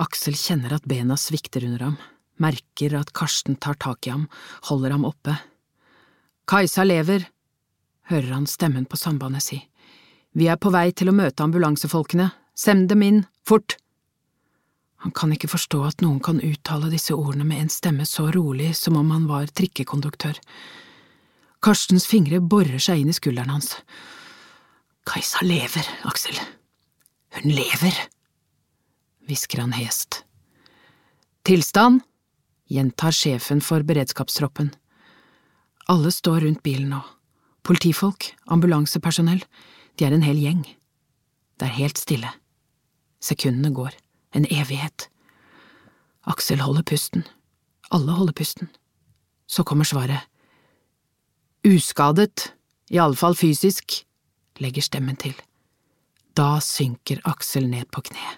Aksel 0.02 0.38
kjenner 0.38 0.80
at 0.80 0.90
bena 0.90 1.18
svikter 1.18 1.66
under 1.68 1.92
ham 1.92 2.00
merker 2.42 2.96
at 3.00 3.14
Karsten 3.14 3.58
tar 3.60 3.78
tak 3.80 4.08
i 4.08 4.14
ham, 4.14 4.28
holder 4.70 4.96
ham 4.96 5.06
oppe. 5.08 5.36
Kajsa 6.50 6.86
lever, 6.88 7.28
hører 8.10 8.34
han 8.34 8.48
stemmen 8.50 8.88
på 8.90 8.98
sambandet 8.98 9.46
si. 9.46 9.60
Vi 10.34 10.48
er 10.50 10.58
på 10.62 10.72
vei 10.74 10.90
til 10.92 11.12
å 11.12 11.16
møte 11.16 11.46
ambulansefolkene, 11.46 12.32
send 12.58 12.90
dem 12.90 13.06
inn, 13.06 13.24
fort! 13.48 13.78
Han 15.00 15.14
kan 15.16 15.32
ikke 15.32 15.48
forstå 15.48 15.80
at 15.88 16.02
noen 16.04 16.20
kan 16.20 16.42
uttale 16.44 16.90
disse 16.92 17.16
ordene 17.16 17.46
med 17.48 17.62
en 17.64 17.72
stemme 17.72 18.04
så 18.08 18.28
rolig 18.36 18.74
som 18.76 18.98
om 19.00 19.14
han 19.16 19.30
var 19.30 19.48
trikkekonduktør. 19.56 20.36
Karstens 21.64 22.08
fingre 22.08 22.42
borer 22.44 22.82
seg 22.84 23.04
inn 23.04 23.12
i 23.12 23.16
skulderen 23.16 23.54
hans. 23.54 23.78
Kajsa 25.08 25.46
lever, 25.48 25.88
Aksel. 26.10 26.36
Hun 27.38 27.48
lever, 27.54 27.96
hvisker 29.30 29.64
han 29.64 29.76
hest. 29.78 30.24
Tilstand? 31.48 32.04
Gjentar 32.70 33.16
sjefen 33.16 33.62
for 33.66 33.84
beredskapstroppen. 33.84 34.72
Alle 35.90 36.12
står 36.14 36.46
rundt 36.46 36.64
bilen 36.64 36.92
nå. 36.94 37.02
Politifolk, 37.66 38.32
ambulansepersonell, 38.48 39.42
de 39.98 40.06
er 40.06 40.16
en 40.16 40.26
hel 40.26 40.40
gjeng. 40.40 40.64
Det 41.60 41.68
er 41.68 41.80
helt 41.82 42.00
stille. 42.00 42.30
Sekundene 43.20 43.74
går, 43.76 43.96
en 44.38 44.48
evighet. 44.48 45.10
Aksel 46.30 46.62
holder 46.64 46.86
pusten. 46.88 47.26
Alle 47.92 48.14
holder 48.16 48.34
pusten. 48.38 48.70
Så 49.50 49.66
kommer 49.66 49.84
svaret. 49.84 50.30
Uskadet, 51.66 52.54
i 52.90 53.00
alle 53.02 53.18
fall 53.18 53.36
fysisk, 53.36 54.04
legger 54.62 54.86
stemmen 54.86 55.18
til. 55.20 55.34
Da 56.38 56.60
synker 56.64 57.20
Aksel 57.28 57.68
ned 57.68 57.90
på 57.92 58.06
kne. 58.08 58.38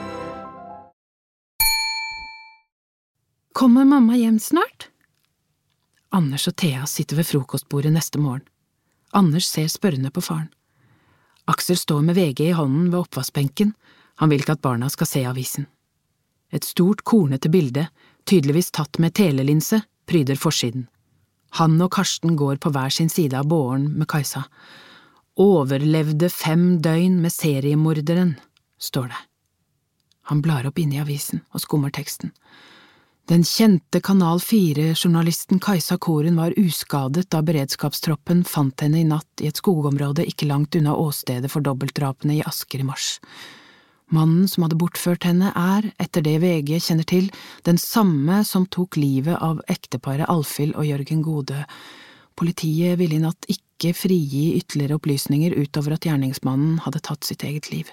Kommer 3.53 3.85
mamma 3.85 4.15
hjem 4.15 4.39
snart? 4.39 4.89
Anders 6.09 6.47
og 6.47 6.55
Thea 6.55 6.85
sitter 6.87 7.19
ved 7.19 7.27
frokostbordet 7.27 7.91
neste 7.91 8.19
morgen. 8.19 8.45
Anders 9.11 9.47
ser 9.51 9.67
spørrende 9.67 10.11
på 10.11 10.23
faren. 10.23 10.47
Aksel 11.51 11.77
står 11.77 12.01
med 12.01 12.15
VG 12.15 12.41
i 12.45 12.55
hånden 12.55 12.91
ved 12.91 12.99
oppvaskbenken, 12.99 13.73
han 14.15 14.29
vil 14.29 14.43
ikke 14.43 14.55
at 14.55 14.63
barna 14.63 14.87
skal 14.89 15.09
se 15.09 15.23
avisen. 15.27 15.67
Et 16.51 16.63
stort, 16.63 17.03
kornete 17.03 17.49
bilde, 17.51 17.87
tydeligvis 18.29 18.71
tatt 18.71 18.99
med 18.99 19.15
telelinse, 19.19 19.81
pryder 20.07 20.39
forsiden. 20.39 20.87
Han 21.59 21.75
og 21.83 21.91
Karsten 21.91 22.37
går 22.39 22.61
på 22.63 22.71
hver 22.71 22.89
sin 22.89 23.09
side 23.09 23.35
av 23.35 23.47
båren 23.51 23.89
med 23.97 24.07
Kajsa. 24.11 24.45
Overlevde 25.39 26.29
fem 26.31 26.79
døgn 26.83 27.19
med 27.23 27.33
seriemorderen, 27.35 28.35
står 28.79 29.11
det. 29.11 29.21
Han 30.31 30.43
blar 30.43 30.67
opp 30.67 30.79
inne 30.79 30.99
i 30.99 31.03
avisen 31.03 31.41
og 31.51 31.63
skummer 31.63 31.91
teksten. 31.91 32.31
Den 33.29 33.43
kjente 33.43 34.01
Kanal 34.01 34.39
4-journalisten 34.39 35.59
Kajsa 35.59 35.97
Koren 35.97 36.35
var 36.35 36.53
uskadet 36.57 37.29
da 37.29 37.41
beredskapstroppen 37.45 38.43
fant 38.43 38.81
henne 38.81 38.99
i 38.99 39.07
natt 39.07 39.43
i 39.43 39.47
et 39.47 39.61
skogområde 39.61 40.25
ikke 40.27 40.49
langt 40.49 40.75
unna 40.75 40.95
åstedet 40.97 41.51
for 41.53 41.63
dobbeltdrapene 41.63 42.39
i 42.39 42.43
Asker 42.45 42.81
i 42.81 42.87
mars. 42.87 43.19
Mannen 44.11 44.49
som 44.51 44.65
hadde 44.65 44.79
bortført 44.81 45.23
henne 45.23 45.53
er, 45.55 45.87
etter 46.01 46.25
det 46.25 46.41
VG 46.43 46.73
kjenner 46.81 47.07
til, 47.07 47.29
den 47.63 47.79
samme 47.79 48.41
som 48.43 48.65
tok 48.67 48.97
livet 48.99 49.37
av 49.39 49.61
ekteparet 49.71 50.27
Alfhild 50.27 50.75
og 50.75 50.89
Jørgen 50.89 51.21
Gode. 51.23 51.61
Politiet 52.35 52.99
ville 52.99 53.15
i 53.15 53.23
natt 53.23 53.47
ikke 53.53 53.93
frigi 53.95 54.57
ytterligere 54.57 54.97
opplysninger 54.99 55.55
utover 55.61 55.95
at 55.95 56.09
gjerningsmannen 56.09 56.81
hadde 56.83 57.05
tatt 57.05 57.23
sitt 57.23 57.45
eget 57.47 57.71
liv. 57.71 57.87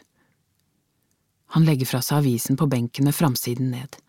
Han 1.54 1.68
legger 1.68 1.86
fra 1.86 2.02
seg 2.02 2.24
avisen 2.24 2.58
på 2.58 2.66
benken 2.66 3.06
med 3.06 3.14
framsiden 3.14 3.70
ned. 3.76 4.00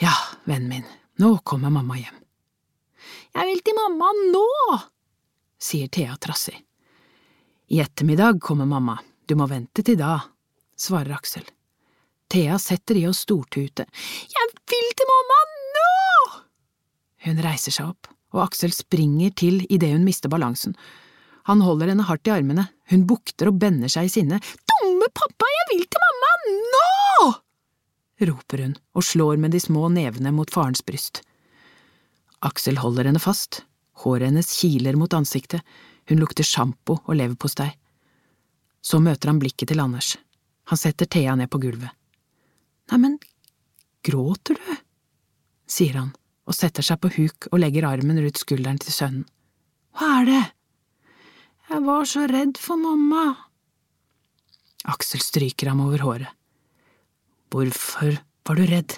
Ja, 0.00 0.12
vennen 0.44 0.68
min, 0.68 0.84
nå 1.16 1.38
kommer 1.38 1.70
mamma 1.70 1.96
hjem. 1.96 2.18
Jeg 3.32 3.48
vil 3.48 3.62
til 3.64 3.76
mamma 3.76 4.10
nå, 4.32 4.46
sier 5.62 5.88
Thea 5.92 6.16
trassig. 6.20 6.56
I 7.72 7.80
ettermiddag 7.80 8.40
kommer 8.44 8.68
mamma, 8.68 8.98
du 9.26 9.36
må 9.38 9.46
vente 9.48 9.84
til 9.84 9.96
da, 10.00 10.18
svarer 10.76 11.14
Aksel. 11.16 11.44
Thea 12.32 12.58
setter 12.60 12.98
i 13.00 13.06
å 13.08 13.12
stortute. 13.16 13.86
Jeg 14.32 14.50
vil 14.72 14.90
til 14.96 15.08
mamma 15.08 15.38
nå! 15.76 15.92
Hun 17.26 17.40
reiser 17.44 17.74
seg 17.74 17.92
opp, 17.92 18.10
og 18.32 18.46
Aksel 18.46 18.72
springer 18.76 19.32
til 19.36 19.62
idet 19.68 19.92
hun 19.92 20.04
mister 20.08 20.32
balansen. 20.32 20.76
Han 21.48 21.62
holder 21.64 21.92
henne 21.92 22.06
hardt 22.08 22.28
i 22.28 22.34
armene, 22.34 22.68
hun 22.92 23.06
bukter 23.08 23.50
og 23.50 23.58
bender 23.60 23.92
seg 23.92 24.08
i 24.08 24.12
sinne. 24.12 24.40
Dumme 24.72 25.08
pappa, 25.12 25.48
jeg 25.56 25.70
vil 25.72 25.88
til 25.88 26.04
mamma 26.06 26.34
nå! 26.76 27.32
Roper 28.28 28.64
hun 28.64 28.74
og 28.96 29.04
slår 29.06 29.40
med 29.42 29.54
de 29.54 29.60
små 29.60 29.88
nevene 29.92 30.32
mot 30.34 30.50
farens 30.50 30.84
bryst. 30.86 31.22
Aksel 32.42 32.80
holder 32.82 33.08
henne 33.10 33.22
fast, 33.22 33.62
håret 34.02 34.30
hennes 34.30 34.50
kiler 34.58 34.98
mot 34.98 35.14
ansiktet, 35.14 35.62
hun 36.10 36.18
lukter 36.18 36.46
sjampo 36.46 36.98
og 37.04 37.16
leverpostei. 37.18 37.70
Så 38.82 38.98
møter 38.98 39.30
han 39.30 39.38
blikket 39.42 39.70
til 39.70 39.82
Anders. 39.82 40.16
Han 40.70 40.78
setter 40.78 41.06
Thea 41.06 41.36
ned 41.38 41.50
på 41.50 41.60
gulvet. 41.62 41.90
Neimen, 42.90 43.18
gråter 44.02 44.58
du? 44.58 44.72
sier 45.70 45.94
han 45.96 46.10
og 46.48 46.56
setter 46.58 46.84
seg 46.84 46.98
på 47.00 47.12
huk 47.14 47.46
og 47.52 47.60
legger 47.62 47.86
armen 47.88 48.18
rundt 48.20 48.40
skulderen 48.42 48.80
til 48.82 48.92
sønnen. 48.94 49.24
Hva 49.96 50.08
er 50.20 50.28
det? 50.28 50.42
Jeg 51.70 51.84
var 51.86 52.06
så 52.08 52.26
redd 52.28 52.58
for 52.60 52.80
mamma. 52.80 53.24
Aksel 54.90 55.22
stryker 55.22 55.70
ham 55.70 55.84
over 55.86 56.02
håret. 56.02 56.41
Hvorfor 57.52 58.16
var 58.48 58.56
du 58.56 58.64
redd? 58.66 58.94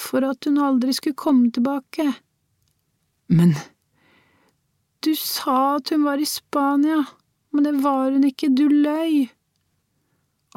For 0.00 0.26
at 0.26 0.48
hun 0.48 0.58
aldri 0.58 0.94
skulle 0.96 1.14
komme 1.14 1.52
tilbake. 1.54 2.08
Men 3.30 3.54
du 5.06 5.12
sa 5.14 5.76
at 5.76 5.92
hun 5.94 6.02
var 6.08 6.18
i 6.18 6.26
Spania, 6.26 7.04
men 7.54 7.68
det 7.68 7.76
var 7.84 8.10
hun 8.10 8.26
ikke, 8.26 8.50
du 8.50 8.66
løy. 8.66 9.28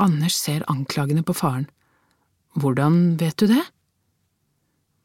Anders 0.01 0.39
ser 0.41 0.65
anklagende 0.71 1.21
på 1.25 1.37
faren. 1.37 1.67
Hvordan 2.57 3.17
vet 3.21 3.37
du 3.37 3.45
det? 3.51 3.63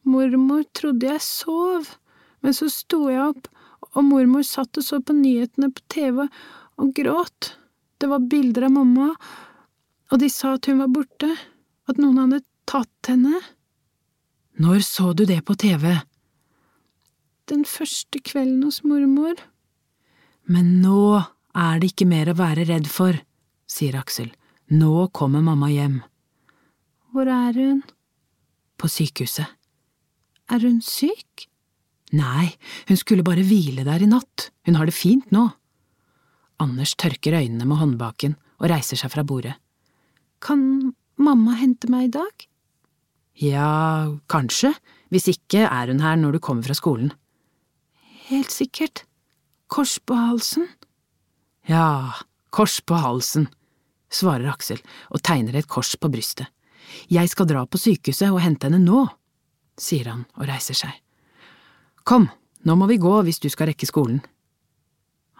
Mormor 0.09 0.65
trodde 0.73 1.13
jeg 1.13 1.25
sov, 1.27 1.93
men 2.41 2.57
så 2.57 2.71
sto 2.73 3.05
jeg 3.13 3.21
opp, 3.21 3.51
og 3.93 4.07
mormor 4.09 4.47
satt 4.49 4.81
og 4.81 4.87
så 4.87 5.03
på 5.05 5.13
nyhetene 5.19 5.69
på 5.69 5.85
TV 5.93 6.25
og 6.25 6.95
gråt. 6.97 7.53
Det 8.01 8.09
var 8.09 8.25
bilder 8.33 8.71
av 8.71 8.77
mamma, 8.81 9.13
og 10.09 10.21
de 10.25 10.33
sa 10.33 10.57
at 10.57 10.67
hun 10.71 10.81
var 10.81 10.91
borte 10.93 11.29
at 11.93 12.01
noen 12.01 12.21
hadde 12.23 12.43
tatt 12.69 13.11
henne? 13.11 13.41
Når 14.63 14.85
så 14.87 15.13
du 15.17 15.25
det 15.29 15.43
på 15.49 15.57
TV? 15.61 15.95
Den 17.51 17.65
første 17.69 18.21
kvelden 18.25 18.63
hos 18.65 18.83
mormor. 18.87 19.37
Men 20.49 20.79
nå 20.83 21.23
er 21.53 21.81
det 21.81 21.93
ikke 21.93 22.09
mer 22.09 22.33
å 22.33 22.39
være 22.39 22.67
redd 22.69 22.89
for, 22.91 23.17
sier 23.69 23.99
Aksel. 24.01 24.31
Nå 24.73 25.09
kommer 25.17 25.45
mamma 25.45 25.69
hjem. 25.73 26.01
Hvor 27.13 27.29
er 27.29 27.57
hun? 27.59 27.83
På 28.81 28.89
sykehuset. 28.89 29.49
Er 30.53 30.65
hun 30.65 30.81
syk? 30.85 31.49
Nei, 32.17 32.53
hun 32.89 32.99
skulle 33.01 33.25
bare 33.25 33.45
hvile 33.45 33.85
der 33.89 34.05
i 34.05 34.09
natt, 34.09 34.51
hun 34.69 34.77
har 34.77 34.89
det 34.89 34.97
fint 34.97 35.31
nå. 35.33 35.47
Anders 36.61 36.95
tørker 37.01 37.39
øynene 37.41 37.67
med 37.69 37.81
håndbaken 37.81 38.37
og 38.61 38.69
reiser 38.71 39.01
seg 39.01 39.13
fra 39.15 39.25
bordet. 39.27 39.55
Kan 40.43 40.93
mamma 41.25 41.57
hente 41.59 41.91
meg 41.93 42.11
i 42.11 42.15
dag? 42.19 42.47
Ja, 43.43 44.13
kanskje, 44.31 44.73
hvis 45.13 45.31
ikke 45.33 45.65
er 45.67 45.91
hun 45.91 46.03
her 46.05 46.19
når 46.21 46.37
du 46.37 46.43
kommer 46.45 46.67
fra 46.67 46.77
skolen. 46.77 47.13
Helt 48.29 48.53
sikkert. 48.53 49.05
Kors 49.73 49.99
på 49.99 50.17
halsen? 50.17 50.69
Ja, 51.69 52.13
kors 52.53 52.81
på 52.85 52.99
halsen, 52.99 53.47
svarer 54.13 54.51
Aksel 54.53 54.83
og 55.11 55.23
tegner 55.25 55.57
et 55.57 55.71
kors 55.71 55.95
på 55.97 56.11
brystet. 56.13 56.51
Jeg 57.09 57.31
skal 57.33 57.49
dra 57.49 57.65
på 57.65 57.81
sykehuset 57.81 58.29
og 58.29 58.43
hente 58.45 58.69
henne 58.69 58.83
nå, 58.83 59.07
sier 59.81 60.11
han 60.11 60.27
og 60.37 60.47
reiser 60.51 60.77
seg. 60.77 60.93
Kom, 62.05 62.29
nå 62.67 62.77
må 62.77 62.89
vi 62.91 63.01
gå 63.01 63.15
hvis 63.25 63.41
du 63.41 63.49
skal 63.53 63.71
rekke 63.71 63.89
skolen. 63.89 64.21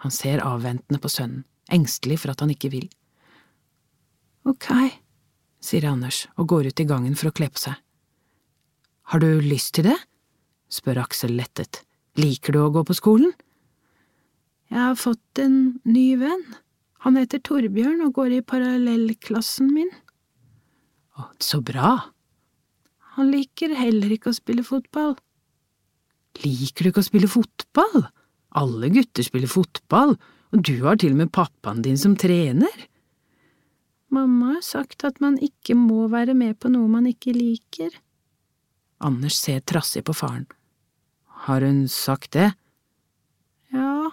Han 0.03 0.11
ser 0.11 0.43
avventende 0.43 0.99
på 0.99 1.11
sønnen, 1.11 1.45
engstelig 1.71 2.21
for 2.23 2.33
at 2.33 2.41
han 2.43 2.51
ikke 2.51 2.71
vil. 2.73 2.89
Ok, 4.49 4.71
sier 5.63 5.87
Anders 5.89 6.25
og 6.35 6.49
går 6.51 6.69
ut 6.71 6.83
i 6.83 6.87
gangen 6.89 7.15
for 7.19 7.31
å 7.31 7.35
kle 7.35 7.49
på 7.53 7.61
seg. 7.61 7.79
Har 9.11 9.23
du 9.23 9.41
lyst 9.43 9.75
til 9.77 9.87
det? 9.89 9.97
spør 10.73 11.03
Aksel 11.03 11.35
lettet. 11.37 11.83
Liker 12.19 12.55
du 12.55 12.61
å 12.63 12.71
gå 12.73 12.83
på 12.87 12.95
skolen? 12.97 13.33
Jeg 14.73 14.79
har 14.79 14.97
fått 14.97 15.41
en 15.41 15.79
ny 15.85 16.13
venn. 16.17 16.45
Han 17.05 17.17
heter 17.19 17.41
Torbjørn 17.43 18.01
og 18.05 18.15
går 18.15 18.37
i 18.39 18.45
parallellklassen 18.47 19.69
min. 19.73 19.91
Å, 21.19 21.27
så 21.43 21.59
bra. 21.61 21.97
Han 23.17 23.29
liker 23.29 23.75
heller 23.77 24.15
ikke 24.15 24.31
å 24.31 24.37
spille 24.37 24.65
fotball. 24.65 25.13
Liker 26.41 26.87
du 26.87 26.89
ikke 26.89 27.03
å 27.03 27.09
spille 27.09 27.29
fotball? 27.29 28.07
Alle 28.57 28.89
gutter 28.93 29.25
spiller 29.25 29.51
fotball, 29.51 30.15
og 30.53 30.65
du 30.65 30.79
har 30.85 30.97
til 31.01 31.13
og 31.13 31.21
med 31.21 31.33
pappaen 31.33 31.83
din 31.85 31.99
som 31.99 32.15
trener. 32.17 32.73
Mamma 34.13 34.55
har 34.55 34.65
sagt 34.65 35.03
at 35.07 35.19
man 35.23 35.39
ikke 35.41 35.73
må 35.77 36.05
være 36.11 36.35
med 36.37 36.59
på 36.61 36.69
noe 36.69 36.89
man 36.91 37.07
ikke 37.09 37.33
liker. 37.33 37.95
Anders 39.03 39.39
ser 39.41 39.63
trassig 39.65 40.03
på 40.05 40.13
faren. 40.15 40.45
Har 41.47 41.65
hun 41.65 41.87
sagt 41.91 42.35
det? 42.37 42.51
Ja, 43.73 44.11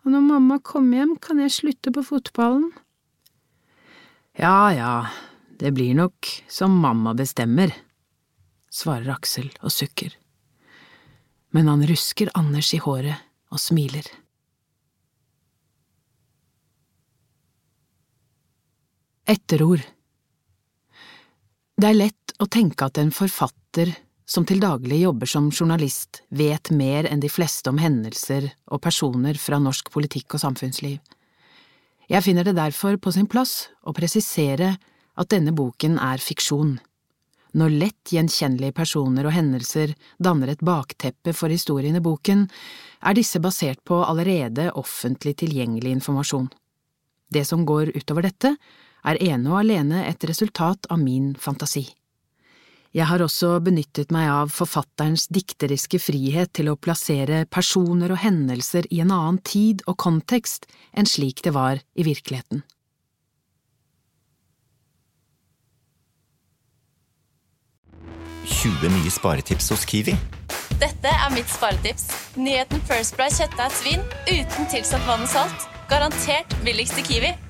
og 0.00 0.14
når 0.14 0.24
mamma 0.24 0.56
kommer 0.64 1.02
hjem, 1.02 1.18
kan 1.20 1.42
jeg 1.42 1.52
slutte 1.52 1.92
på 1.92 2.02
fotballen. 2.06 2.70
Ja 4.40 4.70
ja, 4.72 4.94
det 5.60 5.74
blir 5.76 5.92
nok 5.98 6.30
som 6.48 6.78
mamma 6.80 7.12
bestemmer, 7.18 7.74
svarer 8.72 9.12
Aksel 9.12 9.50
og 9.60 9.74
sukker. 9.74 10.14
Men 11.52 11.68
han 11.68 11.84
rusker 11.84 12.32
Anders 12.38 12.72
i 12.72 12.80
håret 12.80 13.20
og 13.52 13.60
smiler. 13.60 14.06
Etterord 19.30 19.82
Det 21.78 21.86
er 21.86 21.94
lett 21.94 22.32
å 22.42 22.48
tenke 22.50 22.88
at 22.88 22.98
en 22.98 23.12
forfatter 23.14 23.92
som 24.26 24.42
til 24.46 24.58
daglig 24.62 25.04
jobber 25.04 25.30
som 25.30 25.52
journalist, 25.54 26.24
vet 26.34 26.72
mer 26.74 27.06
enn 27.06 27.22
de 27.22 27.30
fleste 27.30 27.70
om 27.70 27.78
hendelser 27.78 28.48
og 28.74 28.82
personer 28.82 29.38
fra 29.38 29.60
norsk 29.62 29.92
politikk 29.94 30.34
og 30.34 30.42
samfunnsliv. 30.42 30.98
Jeg 32.10 32.26
finner 32.26 32.48
det 32.48 32.56
derfor 32.58 32.98
på 32.98 33.12
sin 33.14 33.30
plass 33.30 33.68
å 33.86 33.94
presisere 33.94 34.72
at 35.14 35.30
denne 35.30 35.54
boken 35.54 36.00
er 36.02 36.18
fiksjon. 36.18 36.74
Når 37.54 37.78
lett 37.84 38.14
gjenkjennelige 38.16 38.74
personer 38.82 39.30
og 39.30 39.36
hendelser 39.38 39.94
danner 40.18 40.56
et 40.56 40.66
bakteppe 40.66 41.36
for 41.38 41.54
historien 41.54 41.94
i 41.94 42.02
boken, 42.02 42.48
er 43.06 43.18
disse 43.18 43.38
basert 43.38 43.78
på 43.86 44.02
allerede 44.02 44.72
offentlig 44.74 45.38
tilgjengelig 45.44 46.00
informasjon. 46.00 46.50
Det 47.30 47.46
som 47.46 47.62
går 47.62 47.94
utover 47.94 48.26
dette, 48.26 48.56
er 49.04 49.20
ene 49.22 49.50
og 49.52 49.62
alene 49.62 50.04
et 50.08 50.24
resultat 50.28 50.90
av 50.90 51.00
min 51.02 51.32
fantasi. 51.38 51.86
Jeg 52.90 53.06
har 53.06 53.22
også 53.22 53.52
benyttet 53.62 54.10
meg 54.10 54.26
av 54.32 54.50
forfatterens 54.50 55.28
dikteriske 55.30 56.00
frihet 56.02 56.50
til 56.58 56.72
å 56.72 56.78
plassere 56.78 57.44
personer 57.46 58.10
og 58.10 58.18
hendelser 58.24 58.88
i 58.90 58.98
en 59.04 59.14
annen 59.14 59.38
tid 59.46 59.84
og 59.86 60.00
kontekst 60.02 60.66
enn 60.90 61.06
slik 61.06 61.44
det 61.46 61.54
var 61.54 61.78
i 61.94 62.06
virkeligheten. 62.06 62.64
nye 68.90 69.10
sparetips 69.10 69.70
hos 69.70 69.84
Kiwi. 69.84 70.14
Dette 70.80 71.12
er 71.12 71.30
mitt 71.34 71.48
sparetips. 71.50 72.08
Nyheten 72.36 72.82
First 72.88 73.16
Price 73.18 73.40
kjøttdeig 73.40 73.76
svin 73.76 74.02
uten 74.30 74.70
tilsatt 74.72 75.06
vann 75.08 75.26
og 75.26 75.32
salt. 75.32 75.68
Garantert 75.90 76.58
billigst 76.64 76.98
i 77.00 77.06
Kiwi. 77.06 77.49